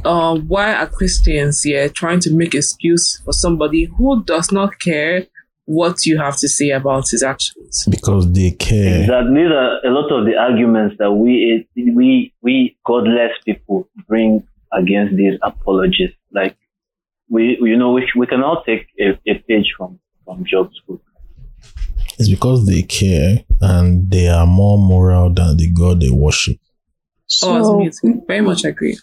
um, 0.08 0.48
why 0.48 0.72
are 0.72 0.86
Christians 0.86 1.64
here 1.64 1.90
trying 1.90 2.20
to 2.20 2.32
make 2.32 2.54
excuse 2.54 3.20
for 3.26 3.34
somebody 3.34 3.84
who 3.84 4.24
does 4.24 4.50
not 4.50 4.78
care 4.78 5.26
what 5.66 6.06
you 6.06 6.16
have 6.18 6.36
to 6.38 6.48
say 6.48 6.70
about 6.70 7.08
his 7.10 7.22
actions? 7.22 7.86
Because 7.90 8.32
they 8.32 8.52
care. 8.52 9.06
That 9.06 9.30
these 9.34 9.50
are 9.50 9.84
a 9.84 9.90
lot 9.92 10.10
of 10.10 10.24
the 10.24 10.36
arguments 10.36 10.96
that 10.98 11.12
we 11.12 11.68
we 11.76 12.32
we 12.40 12.76
godless 12.84 13.32
people 13.44 13.88
bring 14.08 14.46
against 14.72 15.16
these 15.16 15.38
apologists. 15.42 16.16
Like 16.32 16.56
we 17.28 17.58
you 17.60 17.76
know 17.76 17.92
we 17.92 18.10
we 18.16 18.26
can 18.26 18.42
all 18.42 18.62
take 18.64 18.86
a, 18.98 19.18
a 19.28 19.34
page 19.46 19.74
from 19.76 19.98
from 20.24 20.44
Job's 20.44 20.80
book. 20.88 21.02
It's 22.18 22.30
because 22.30 22.64
they 22.66 22.82
care 22.82 23.44
and 23.60 24.10
they 24.10 24.28
are 24.28 24.46
more 24.46 24.78
moral 24.78 25.30
than 25.30 25.56
the 25.58 25.70
God 25.70 26.00
they 26.00 26.10
worship. 26.10 26.56
oh, 27.42 27.84
it's 27.84 28.02
me 28.02 28.12
too. 28.14 28.22
Very 28.26 28.40
much 28.40 28.64
agree. 28.64 28.96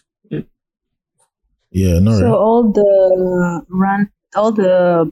Yeah, 1.71 1.99
no, 1.99 2.11
So 2.19 2.25
right? 2.25 2.33
all 2.33 2.71
the 2.71 3.65
rant, 3.69 4.09
all 4.35 4.51
the 4.51 5.11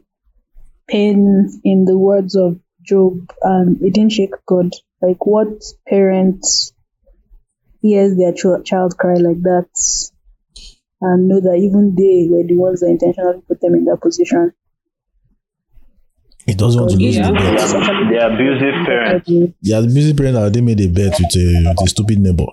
pain 0.88 1.50
in 1.64 1.86
the 1.86 1.98
words 1.98 2.36
of 2.36 2.60
Job, 2.84 3.32
um, 3.46 3.78
it 3.82 3.94
didn't 3.94 4.12
shake 4.12 4.34
God. 4.46 4.72
Like 5.02 5.26
what 5.26 5.64
parents 5.88 6.74
hears 7.82 8.18
their 8.18 8.34
ch- 8.34 8.66
child 8.66 8.98
cry 8.98 9.14
like 9.16 9.42
that 9.44 9.68
and 11.02 11.28
know 11.28 11.40
that 11.42 11.56
even 11.58 11.96
they 11.96 12.28
were 12.30 12.44
the 12.46 12.56
ones 12.56 12.80
that 12.82 12.88
intentionally 12.88 13.42
put 13.48 13.60
them 13.62 13.76
in 13.76 13.86
that 13.86 14.02
position. 14.02 14.54
He 16.46 16.54
doesn't 16.56 16.80
want 16.82 16.92
to 16.94 16.98
lose 16.98 17.16
Yeah. 17.18 17.28
the 17.28 17.34
bet. 17.34 17.60
The 18.10 18.34
abusive 18.34 18.86
parents. 18.86 19.30
Yeah, 19.62 19.80
the 19.82 19.88
busy 19.88 20.14
parent 20.14 20.36
that 20.36 20.54
they 20.54 20.62
made 20.62 20.82
a 20.82 20.88
bet 20.88 21.20
with 21.20 21.36
a, 21.36 21.70
with 21.70 21.82
a 21.84 21.88
stupid 21.88 22.20
neighbor. 22.20 22.46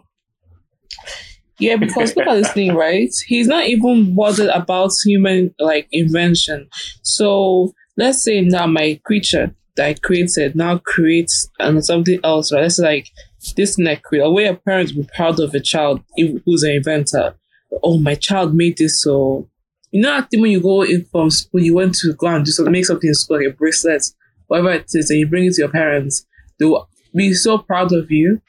Yeah, 1.59 1.77
because 1.77 2.14
look 2.14 2.27
at 2.27 2.35
this 2.35 2.53
thing, 2.53 2.75
right? 2.75 3.11
He's 3.27 3.49
not 3.49 3.67
even 3.67 4.14
bothered 4.14 4.49
about 4.51 4.93
human 5.05 5.55
like 5.59 5.88
invention. 5.91 6.69
So 7.03 7.73
let's 7.98 8.22
say 8.22 8.40
now 8.40 8.66
my 8.66 8.98
creature 9.04 9.54
that 9.76 9.87
I 9.87 9.94
created 9.94 10.56
now 10.56 10.78
creates 10.78 11.50
um, 11.61 11.80
something 11.82 12.18
else, 12.24 12.52
right? 12.52 12.62
Let's 12.62 12.76
say 12.76 12.84
like 12.84 13.11
this 13.56 13.76
neck 13.78 14.02
create. 14.02 14.22
A 14.22 14.30
way 14.30 14.46
a 14.46 14.54
parent 14.54 14.92
would 14.96 15.06
be 15.06 15.12
proud 15.14 15.38
of 15.38 15.54
a 15.54 15.61
child 15.61 16.02
who's 16.16 16.62
an 16.62 16.72
inventor. 16.72 17.34
Oh, 17.82 17.98
my 17.98 18.14
child 18.14 18.54
made 18.54 18.78
this. 18.78 19.02
So 19.02 19.49
you 19.90 20.01
know, 20.03 20.16
I 20.16 20.22
think 20.22 20.42
when 20.42 20.51
you 20.51 20.61
go 20.61 20.82
in 20.82 21.05
from 21.05 21.30
school, 21.30 21.62
you 21.62 21.74
went 21.74 21.94
to 21.96 22.14
go 22.14 22.28
and 22.28 22.44
do 22.44 22.51
something, 22.51 22.72
make 22.72 22.86
something 22.86 23.09
in 23.09 23.14
school, 23.14 23.38
like 23.38 23.46
a 23.46 23.51
bracelet, 23.51 24.05
whatever 24.46 24.72
it 24.72 24.90
is, 24.94 25.11
and 25.11 25.18
you 25.18 25.26
bring 25.26 25.46
it 25.46 25.55
to 25.55 25.62
your 25.62 25.70
parents. 25.70 26.26
They 26.59 26.66
will 26.66 26.88
be 27.14 27.34
so 27.34 27.59
proud 27.59 27.92
of 27.92 28.11
you 28.11 28.40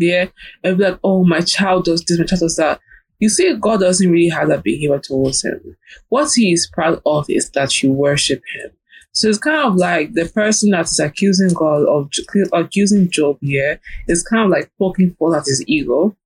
yeah, 0.00 0.26
and 0.64 0.78
be 0.78 0.84
like, 0.84 0.98
oh, 1.04 1.24
my 1.24 1.40
child 1.40 1.84
does 1.84 2.04
this, 2.04 2.18
my 2.18 2.24
child 2.24 2.40
does 2.40 2.56
that. 2.56 2.80
You 3.20 3.28
see, 3.28 3.54
God 3.54 3.80
doesn't 3.80 4.10
really 4.10 4.30
have 4.30 4.48
that 4.48 4.64
behavior 4.64 4.98
towards 4.98 5.44
him. 5.44 5.76
What 6.08 6.30
he 6.34 6.52
is 6.52 6.66
proud 6.66 7.00
of 7.06 7.26
is 7.28 7.50
that 7.50 7.82
you 7.82 7.92
worship 7.92 8.42
him. 8.54 8.70
So 9.12 9.28
it's 9.28 9.38
kind 9.38 9.66
of 9.66 9.76
like 9.76 10.14
the 10.14 10.26
person 10.26 10.70
that 10.70 10.86
is 10.86 10.98
accusing 10.98 11.50
God 11.52 11.84
of 11.86 12.10
accusing 12.52 13.10
Job 13.10 13.38
here 13.40 13.80
is 14.08 14.22
kind 14.22 14.44
of 14.44 14.50
like 14.50 14.70
poking 14.78 15.14
fun 15.18 15.34
at 15.34 15.44
his 15.46 15.64
ego, 15.66 16.16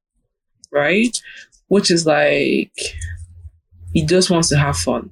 right? 0.71 1.19
Which 1.69 1.91
is 1.91 2.07
like 2.07 2.73
he 3.93 4.05
just 4.05 4.31
wants 4.31 4.49
to 4.51 4.59
have 4.59 4.77
fun. 4.77 5.11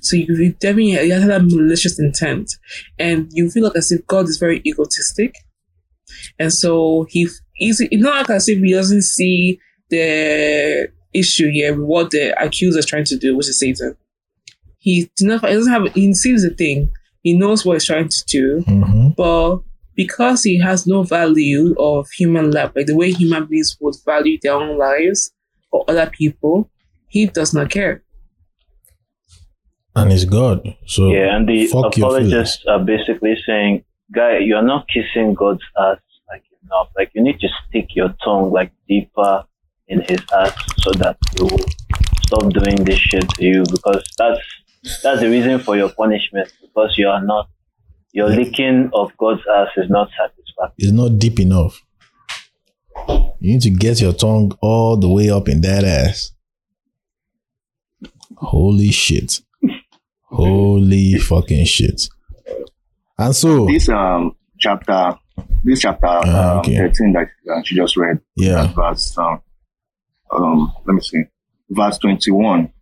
So 0.00 0.16
you, 0.16 0.52
definitely 0.54 0.92
you 0.92 1.12
have 1.12 1.26
that 1.26 1.44
malicious 1.44 1.98
intent, 2.00 2.54
and 2.98 3.28
you 3.32 3.50
feel 3.50 3.64
like 3.64 3.76
as 3.76 3.92
if 3.92 4.06
God 4.06 4.28
is 4.30 4.38
very 4.38 4.62
egotistic, 4.64 5.34
and 6.38 6.50
so 6.50 7.06
he 7.10 7.28
he's 7.60 7.80
it's 7.80 8.02
not 8.02 8.28
like 8.28 8.30
as 8.30 8.48
if 8.48 8.58
he 8.58 8.72
doesn't 8.72 9.02
see 9.02 9.60
the 9.90 10.88
issue 11.12 11.50
here 11.50 11.74
with 11.74 11.84
what 11.86 12.10
the 12.10 12.34
accuser 12.42 12.78
is 12.80 12.86
trying 12.86 13.04
to 13.04 13.16
do, 13.16 13.36
which 13.36 13.48
is 13.48 13.58
Satan. 13.58 13.96
He, 14.78 15.10
did 15.16 15.28
not, 15.28 15.46
he 15.46 15.54
doesn't 15.54 15.72
have 15.72 15.92
he 15.92 16.12
sees 16.14 16.42
the 16.42 16.50
thing. 16.50 16.90
He 17.22 17.34
knows 17.34 17.64
what 17.66 17.74
he's 17.74 17.84
trying 17.84 18.08
to 18.08 18.24
do, 18.26 18.64
Mm-hmm. 18.66 19.08
but 19.16 19.58
because 19.94 20.42
he 20.42 20.58
has 20.58 20.86
no 20.86 21.02
value 21.02 21.74
of 21.78 22.08
human 22.10 22.50
life, 22.50 22.72
like 22.74 22.86
the 22.86 22.96
way 22.96 23.10
human 23.12 23.44
beings 23.44 23.76
would 23.80 23.94
value 24.06 24.38
their 24.42 24.54
own 24.54 24.78
lives 24.78 25.30
or 25.70 25.84
other 25.88 26.08
people, 26.10 26.70
he 27.08 27.26
does 27.26 27.52
not 27.52 27.68
care. 27.70 28.02
And 29.94 30.12
it's 30.12 30.24
God. 30.24 30.74
So 30.86 31.10
yeah, 31.10 31.36
and 31.36 31.48
the 31.48 31.66
fuck 31.66 31.96
your 31.96 32.10
feelings. 32.10 32.32
apologists 32.32 32.64
are 32.66 32.78
basically 32.78 33.34
saying, 33.46 33.84
guy, 34.14 34.38
you're 34.38 34.62
not 34.62 34.86
kissing 34.88 35.34
God's 35.34 35.60
ass 35.76 35.98
like 35.98 35.98
enough. 36.62 36.88
Like 36.96 37.10
you 37.14 37.22
need 37.22 37.40
to 37.40 37.48
stick 37.68 37.88
your 37.94 38.14
tongue 38.24 38.52
like 38.52 38.72
deeper 38.88 39.44
in 39.88 40.00
his 40.02 40.20
ass 40.36 40.54
so 40.78 40.92
that 40.92 41.16
he 41.36 41.42
will 41.42 41.64
stop 42.22 42.52
doing 42.52 42.84
this 42.84 42.98
shit 42.98 43.28
to 43.30 43.44
you 43.44 43.64
because 43.70 44.04
that's 44.16 44.40
that's 45.02 45.20
the 45.20 45.28
reason 45.28 45.58
for 45.58 45.76
your 45.76 45.90
punishment 45.90 46.52
because 46.62 46.94
you 46.96 47.08
are 47.08 47.22
not 47.22 47.48
your 48.12 48.28
licking 48.28 48.90
of 48.92 49.16
God's 49.18 49.42
ass 49.54 49.68
is 49.76 49.90
not 49.90 50.08
satisfactory. 50.18 50.74
It's 50.78 50.92
not 50.92 51.18
deep 51.18 51.38
enough. 51.38 51.80
You 53.40 53.52
need 53.52 53.62
to 53.62 53.70
get 53.70 54.00
your 54.00 54.12
tongue 54.12 54.52
all 54.60 54.96
the 54.96 55.08
way 55.08 55.30
up 55.30 55.48
in 55.48 55.60
that 55.62 55.84
ass. 55.84 56.32
Holy 58.36 58.90
shit. 58.90 59.40
Holy 60.24 61.14
fucking 61.14 61.64
shit. 61.64 62.08
And 63.18 63.34
so 63.34 63.66
this 63.66 63.88
um 63.88 64.34
chapter, 64.58 65.18
this 65.64 65.80
chapter 65.80 66.06
um, 66.06 66.58
okay. 66.60 66.76
13 66.76 67.12
that 67.12 67.28
uh, 67.52 67.62
she 67.64 67.74
just 67.76 67.96
read, 67.96 68.18
Yeah. 68.36 68.66
that 68.66 68.74
verse, 68.74 69.16
um, 69.18 69.40
um, 70.32 70.72
let 70.86 70.94
me 70.94 71.00
see, 71.00 71.22
verse 71.70 71.98
21. 71.98 72.72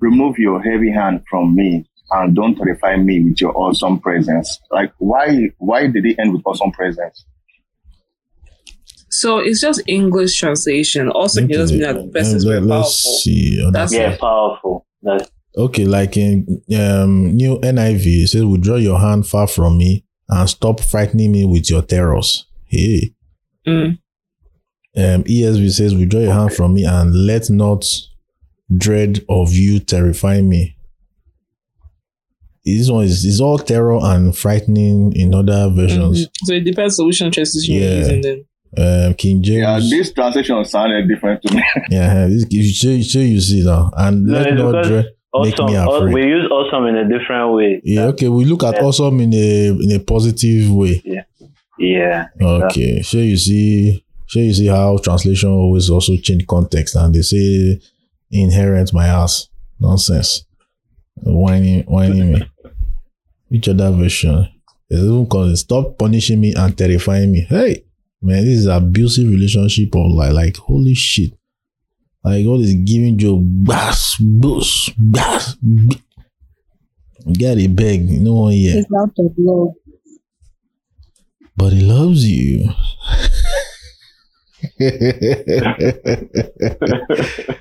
Remove 0.00 0.38
your 0.38 0.60
heavy 0.62 0.90
hand 0.90 1.22
from 1.30 1.54
me 1.54 1.88
and 2.10 2.34
don't 2.36 2.54
terrify 2.56 2.96
me 2.96 3.24
with 3.24 3.40
your 3.40 3.56
awesome 3.56 3.98
presence. 4.00 4.60
Like, 4.70 4.92
why, 4.98 5.50
why 5.58 5.86
did 5.86 6.04
it 6.06 6.16
end 6.18 6.32
with 6.34 6.42
awesome 6.44 6.72
presence? 6.72 7.24
So 9.08 9.38
it's 9.38 9.60
just 9.60 9.80
English 9.86 10.38
translation. 10.38 11.08
Also, 11.08 11.42
it 11.42 11.48
doesn't 11.48 11.78
mean 11.78 11.86
that 11.86 11.94
the 12.02 12.08
person 12.08 12.36
is 12.36 12.44
Let- 12.44 12.54
very 12.54 12.66
let's 12.66 13.22
see. 13.22 13.64
That's 13.72 13.92
Yeah, 13.94 14.16
powerful. 14.16 14.86
That's 15.02 15.30
Okay, 15.56 15.84
like 15.84 16.16
in 16.16 16.60
um 16.76 17.36
new 17.36 17.58
NIV, 17.60 18.24
it 18.24 18.28
says, 18.28 18.44
Withdraw 18.44 18.74
your 18.74 18.98
hand 18.98 19.24
far 19.24 19.46
from 19.46 19.78
me 19.78 20.04
and 20.28 20.48
stop 20.48 20.80
frightening 20.80 21.32
me 21.32 21.44
with 21.44 21.68
your 21.70 21.82
terrors. 21.82 22.46
Hey. 22.66 23.12
Mm. 23.66 23.98
Um 24.96 25.24
ESV 25.24 25.70
says, 25.72 25.94
Withdraw 25.94 26.20
your 26.20 26.32
hand 26.32 26.52
from 26.52 26.74
me 26.74 26.84
and 26.84 27.26
let 27.26 27.50
not 27.50 27.84
dread 28.76 29.24
of 29.28 29.52
you 29.52 29.80
terrify 29.80 30.40
me. 30.40 30.76
This 32.64 32.88
one 32.90 33.04
is, 33.04 33.24
is 33.24 33.40
all 33.40 33.58
terror 33.58 33.98
and 34.02 34.36
frightening 34.36 35.12
in 35.14 35.34
other 35.34 35.68
versions. 35.70 36.26
Mhm. 36.26 36.30
So 36.44 36.54
it 36.54 36.64
depends 36.64 36.98
on 36.98 37.06
which 37.06 37.18
translation 37.18 37.74
you're 37.74 37.82
Yeah. 37.90 37.98
using 37.98 38.20
then. 38.22 38.44
Um, 38.76 39.14
King 39.14 39.42
James. 39.42 39.58
Yeah, 39.90 39.98
this 39.98 40.12
translation 40.12 40.64
sounded 40.64 41.06
different 41.08 41.42
to 41.42 41.54
me. 41.54 41.62
Yeah, 41.90 42.26
this, 42.26 42.46
you 42.50 42.64
show, 42.64 43.00
show 43.02 43.20
you 43.20 43.40
see 43.40 43.62
now. 43.62 43.90
And 43.96 44.26
let 44.28 44.46
it's 44.46 44.56
not 44.58 44.82
because 44.82 45.04
dread 45.42 45.44
make 45.44 45.60
awesome. 45.60 45.66
me 45.66 45.76
afraid. 45.76 46.14
We 46.14 46.22
use 46.30 46.50
awesome 46.50 46.86
in 46.86 46.96
a 46.96 47.08
different 47.08 47.54
way. 47.54 47.80
Yeah, 47.84 48.04
okay. 48.06 48.28
We 48.28 48.44
look 48.44 48.62
at 48.64 48.74
Yeah. 48.74 48.82
awesome 48.84 49.20
in 49.20 49.32
a 49.34 49.66
in 49.68 49.92
a 49.92 49.98
positive 50.00 50.70
way. 50.70 51.02
Yeah. 51.04 51.22
Yeah. 51.78 52.26
Okay. 52.40 53.02
So 53.02 53.18
you 53.18 53.36
see 53.36 54.04
so 54.28 54.38
you 54.40 54.52
see 54.54 54.66
how 54.66 54.96
translation 54.98 55.50
always 55.50 55.90
also 55.90 56.16
change 56.16 56.46
context 56.46 56.94
and 56.96 57.14
they 57.14 57.22
say 57.22 57.80
inherent 58.30 58.92
my 58.92 59.06
ass. 59.06 59.48
Nonsense. 59.80 60.44
Whining 61.16 61.82
whining 61.84 62.32
me. 62.32 62.42
Which 63.48 63.68
other 63.68 63.90
version? 63.90 64.48
There's 64.88 65.02
even 65.02 65.26
called 65.26 65.50
it, 65.50 65.56
stop 65.56 65.98
punishing 65.98 66.40
me 66.40 66.54
and 66.54 66.76
terrifying 66.76 67.32
me. 67.32 67.40
Hey 67.48 67.84
man, 68.22 68.44
this 68.44 68.58
is 68.60 68.66
abusive 68.66 69.28
relationship 69.28 69.94
of 69.94 70.12
like 70.12 70.32
like 70.32 70.56
holy 70.56 70.94
shit. 70.94 71.32
Like 72.24 72.44
God 72.46 72.60
is 72.60 72.74
giving 72.74 73.18
you 73.18 73.36
bass, 73.38 74.16
boost, 74.18 74.92
bass, 74.98 75.56
Get 77.32 77.58
it 77.58 77.74
beg, 77.74 78.08
no 78.20 78.34
one 78.34 78.52
here. 78.52 78.78
It's 78.78 78.92
out 78.94 79.10
of 79.18 79.32
love. 79.38 79.74
But 81.56 81.72
he 81.72 81.80
loves 81.82 82.24
you. 82.24 82.68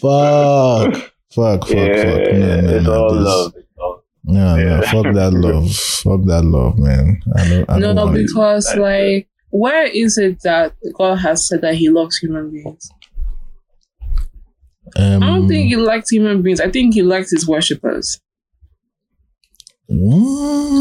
fuck. 0.00 0.94
Fuck, 1.34 1.66
fuck, 1.66 1.70
Yeah, 1.70 2.04
fuck. 2.04 2.32
No, 2.32 2.60
no, 2.60 2.76
it's 2.76 2.86
no. 2.86 2.94
all 2.94 3.14
this- 3.14 3.24
love. 3.24 3.52
It's 3.56 3.68
all- 3.78 4.04
No, 4.24 4.56
no, 4.56 4.82
fuck 4.82 5.14
that 5.14 5.32
love. 5.34 5.70
Fuck 5.72 6.24
that 6.26 6.44
love, 6.44 6.78
man. 6.78 7.20
I 7.34 7.48
don't, 7.48 7.70
I 7.70 7.78
No, 7.78 7.86
don't 7.88 7.96
no, 7.96 8.04
want 8.06 8.18
it. 8.18 8.26
because 8.26 8.74
like, 8.76 9.28
where 9.50 9.86
is 9.86 10.18
it 10.18 10.40
that 10.42 10.74
God 10.94 11.16
has 11.16 11.48
said 11.48 11.60
that 11.62 11.74
He 11.76 11.88
loves 11.90 12.16
human 12.18 12.50
beings? 12.50 12.90
Um, 14.94 15.22
I 15.22 15.26
don't 15.26 15.48
think 15.48 15.68
He 15.68 15.76
likes 15.76 16.10
human 16.10 16.42
beings. 16.42 16.60
I 16.60 16.70
think 16.70 16.94
He 16.94 17.02
likes 17.02 17.30
His 17.30 17.46
worshippers. 17.48 18.20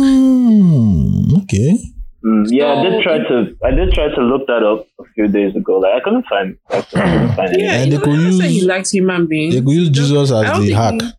Mm, 0.05 1.43
okay. 1.43 1.77
Mm, 2.23 2.47
yeah, 2.49 2.73
I 2.73 2.83
did 2.89 3.03
try 3.03 3.17
to. 3.19 3.55
I 3.63 3.71
did 3.71 3.93
try 3.93 4.07
to 4.13 4.21
look 4.21 4.47
that 4.47 4.63
up 4.63 4.87
a 4.99 5.03
few 5.13 5.27
days 5.27 5.55
ago. 5.55 5.77
Like 5.79 5.93
I 5.93 5.99
couldn't 6.03 6.25
find. 6.27 6.57
I 6.71 6.81
couldn't 6.81 7.35
find 7.35 7.39
anything. 7.53 7.59
Yeah, 7.65 7.73
And 7.83 7.91
they 7.91 7.97
could 7.97 8.05
doesn't 8.15 8.41
say 8.41 8.47
use- 8.49 8.61
He 8.61 8.67
likes 8.67 8.89
human 8.91 9.27
beings. 9.27 9.53
They 9.55 9.61
could 9.61 9.69
use 9.71 9.89
Jesus 9.89 10.31
as 10.31 10.57
the 10.65 10.73
hack. 10.73 10.93
he- 11.01 11.11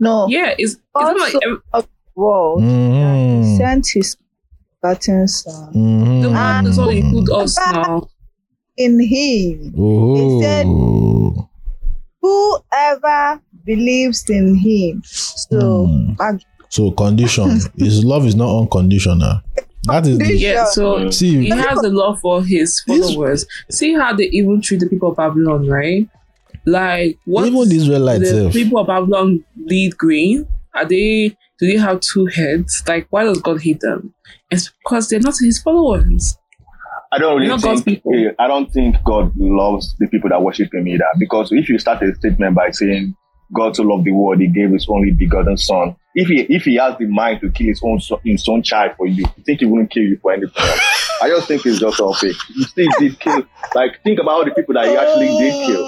No. 0.00 0.26
Yeah, 0.28 0.54
it's, 0.58 0.72
it's 0.74 0.82
not 0.94 1.16
like 1.18 1.34
Also, 1.34 1.62
of 1.72 1.88
world 2.16 2.62
Mhm. 2.62 3.56
sent 3.56 3.86
his 3.94 4.16
begotten 4.82 5.28
son. 5.28 5.72
Mhm. 5.74 6.22
the 6.22 6.28
one 6.30 6.64
does 6.64 6.78
not 6.78 6.92
include 6.92 7.30
us 7.30 7.56
now. 7.72 8.08
In 8.76 8.98
him, 9.00 9.74
Oh. 9.78 10.40
said- 10.40 10.66
whoever 12.20 13.40
believes 13.64 14.24
in 14.28 14.54
him. 14.56 15.02
So, 15.04 15.86
Mm. 15.86 16.16
ag- 16.20 16.42
So 16.68 16.90
condition. 16.92 17.58
His 17.76 18.04
love 18.04 18.26
is 18.26 18.36
not 18.36 18.56
unconditional. 18.60 19.40
That 19.84 20.06
is 20.06 20.18
the 20.18 20.36
Yeah, 20.36 20.64
so 20.66 21.10
see. 21.10 21.42
he 21.42 21.50
has 21.50 21.82
a 21.82 21.88
love 21.88 22.20
for 22.20 22.44
his 22.44 22.80
followers. 22.86 23.46
See 23.70 23.94
how 23.94 24.14
they 24.14 24.24
even 24.26 24.60
treat 24.60 24.80
the 24.80 24.88
people 24.88 25.10
of 25.10 25.16
Babylon, 25.16 25.66
right? 25.66 26.08
Like 26.66 27.18
what 27.24 27.46
Even 27.46 27.68
the 27.68 27.76
Israelites 27.76 28.30
the 28.30 28.50
people 28.52 28.78
of 28.78 28.86
Babylon 28.86 29.42
lead 29.64 29.96
green? 29.96 30.46
Are 30.74 30.84
they 30.84 31.34
do 31.58 31.66
they 31.66 31.78
have 31.78 32.00
two 32.00 32.26
heads? 32.26 32.82
Like 32.86 33.06
why 33.10 33.24
does 33.24 33.40
God 33.40 33.62
hate 33.62 33.80
them? 33.80 34.14
It's 34.50 34.70
because 34.84 35.08
they're 35.08 35.20
not 35.20 35.34
his 35.40 35.58
followers. 35.60 36.36
I 37.12 37.18
don't 37.18 37.34
really 37.34 37.48
You're 37.48 37.58
God's 37.58 37.82
think, 37.82 37.98
people. 37.98 38.14
eh, 38.14 38.30
I 38.38 38.46
don't 38.46 38.72
think 38.72 38.96
God 39.04 39.32
loves 39.36 39.96
the 39.98 40.06
people 40.06 40.30
that 40.30 40.42
worship 40.42 40.72
him 40.72 40.86
either. 40.86 41.04
Because 41.18 41.50
if 41.50 41.68
you 41.68 41.78
start 41.78 42.02
a 42.02 42.14
statement 42.14 42.54
by 42.54 42.70
saying, 42.70 43.16
God 43.52 43.74
so 43.74 43.82
loved 43.82 44.04
the 44.04 44.12
world, 44.12 44.40
he 44.40 44.46
gave 44.46 44.70
his 44.70 44.86
only 44.88 45.10
begotten 45.10 45.56
son. 45.56 45.96
If 46.14 46.28
he 46.28 46.42
if 46.42 46.64
he 46.64 46.76
has 46.76 46.96
the 46.98 47.06
mind 47.06 47.40
to 47.40 47.50
kill 47.50 47.66
his 47.66 47.80
own 47.82 48.00
son, 48.00 48.18
his 48.24 48.48
own 48.48 48.62
child 48.62 48.92
for 48.96 49.06
you, 49.06 49.24
you 49.36 49.44
think 49.44 49.60
he 49.60 49.66
wouldn't 49.66 49.90
kill 49.90 50.04
you 50.04 50.18
for 50.22 50.32
anything 50.32 50.52
else? 50.56 51.10
I 51.22 51.28
just 51.28 51.48
think 51.48 51.66
it's 51.66 51.80
just 51.80 52.00
all 52.00 52.14
fake. 52.14 52.36
He 52.48 52.62
still 52.64 52.88
did 52.98 53.18
kill. 53.18 53.44
Like 53.74 54.00
think 54.04 54.20
about 54.20 54.30
all 54.30 54.44
the 54.44 54.52
people 54.52 54.74
that 54.74 54.86
he 54.86 54.96
actually 54.96 55.36
did 55.36 55.54
kill. 55.66 55.84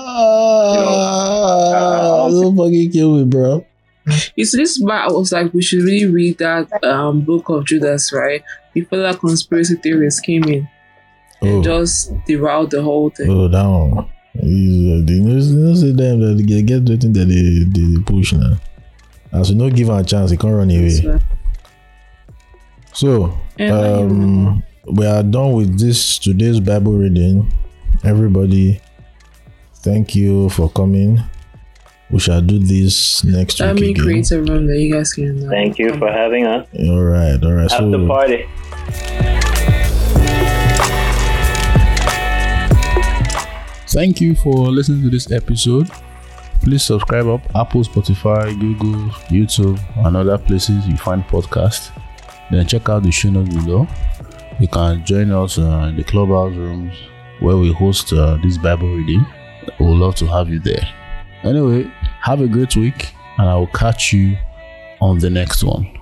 Ah, 0.75 2.29
don't 2.29 2.57
fucking 2.57 2.91
kill 2.91 3.17
me, 3.17 3.25
bro. 3.25 3.65
You 4.35 4.45
see, 4.45 4.59
this 4.59 4.77
is 4.77 4.85
I 4.89 5.07
was 5.07 5.33
like, 5.33 5.53
we 5.55 5.63
should 5.63 5.83
really 5.83 6.07
read 6.07 6.39
that 6.39 6.69
um 6.85 7.21
book 7.21 7.49
of 7.49 7.65
Judas, 7.67 8.13
right? 8.13 8.43
Before 8.75 8.99
that 8.99 9.21
conspiracy 9.21 9.77
theorists 9.77 10.21
came 10.21 10.45
in 10.45 10.69
and 11.43 11.59
Oh, 11.59 11.63
just 11.63 12.13
derailed 12.27 12.71
the 12.71 12.83
whole 12.83 13.11
thing. 13.11 13.29
oh, 13.31 13.49
that 13.49 13.67
one. 13.67 14.09
He's, 14.41 15.03
uh, 15.03 15.05
They 15.07 15.19
know, 15.21 15.35
they 15.35 15.75
say 15.81 15.93
them 15.93 16.21
that 16.21 16.43
they 16.47 16.63
get 16.63 16.87
the 16.87 16.97
thing 16.97 17.13
that 17.13 17.27
they, 17.27 17.65
they, 17.81 17.97
they 17.97 18.03
push 18.03 18.33
now. 18.33 18.55
As 19.33 19.51
we 19.51 19.57
not 19.57 19.75
give 19.75 19.89
him 19.89 19.95
a 19.97 20.05
chance, 20.05 20.31
he 20.31 20.37
can't 20.37 20.55
run 20.55 20.71
away. 20.71 20.89
So, 20.91 21.21
So, 22.93 23.39
um, 23.61 24.63
we 24.87 25.07
are 25.07 25.23
done 25.23 25.53
with 25.53 25.79
this 25.79 26.19
today's 26.19 26.61
Bible 26.61 26.93
reading. 26.93 27.51
Everybody, 28.05 28.81
thank 29.77 30.15
you 30.15 30.49
for 30.51 30.69
coming. 30.71 31.21
We 32.11 32.19
shall 32.19 32.43
do 32.43 32.59
this 32.59 33.25
next 33.25 33.59
let 33.61 33.75
me 33.77 33.81
week 33.89 33.97
again. 33.97 34.05
create 34.05 34.31
a 34.33 34.43
room 34.43 34.67
that 34.67 34.79
you 34.79 34.93
guys 34.93 35.15
can. 35.15 35.47
Uh, 35.47 35.51
Thank 35.51 35.79
you 35.79 35.97
for 35.97 36.11
having 36.13 36.45
us. 36.47 36.67
All 36.79 37.03
right, 37.03 37.43
all 37.43 37.53
right. 37.53 37.71
Have 37.71 37.91
the 37.91 38.07
party. 38.07 39.52
Thank 43.93 44.23
you 44.23 44.35
for 44.35 44.71
listening 44.71 45.03
to 45.03 45.11
this 45.11 45.31
episode. 45.31 45.91
Please 46.63 46.83
subscribe 46.83 47.27
up 47.27 47.43
Apple, 47.55 47.83
Spotify, 47.83 48.59
Google, 48.59 49.11
YouTube, 49.29 49.79
and 50.07 50.17
other 50.17 50.39
places 50.39 50.89
you 50.89 50.97
find 50.97 51.23
podcasts. 51.25 51.91
Then 52.51 52.67
check 52.67 52.89
out 52.89 53.03
the 53.03 53.11
show 53.11 53.29
notes 53.29 53.55
below. 53.55 53.87
You 54.59 54.69
can 54.69 55.05
join 55.05 55.31
us 55.31 55.59
uh, 55.59 55.89
in 55.91 55.99
the 55.99 56.05
clubhouse 56.05 56.55
rooms 56.57 56.97
where 57.41 57.59
we 57.59 57.71
host 57.71 58.15
uh, 58.15 58.39
this 58.43 58.57
Bible 58.57 58.89
reading. 58.89 59.27
We 59.79 59.85
would 59.85 59.99
love 59.99 60.15
to 60.17 60.27
have 60.27 60.49
you 60.49 60.59
there. 60.59 60.89
Anyway, 61.43 61.93
have 62.23 62.41
a 62.41 62.49
great 62.49 62.75
week, 62.75 63.13
and 63.37 63.47
I 63.47 63.57
will 63.57 63.67
catch 63.67 64.15
you 64.15 64.39
on 65.03 65.19
the 65.19 65.29
next 65.29 65.65
one. 65.65 66.02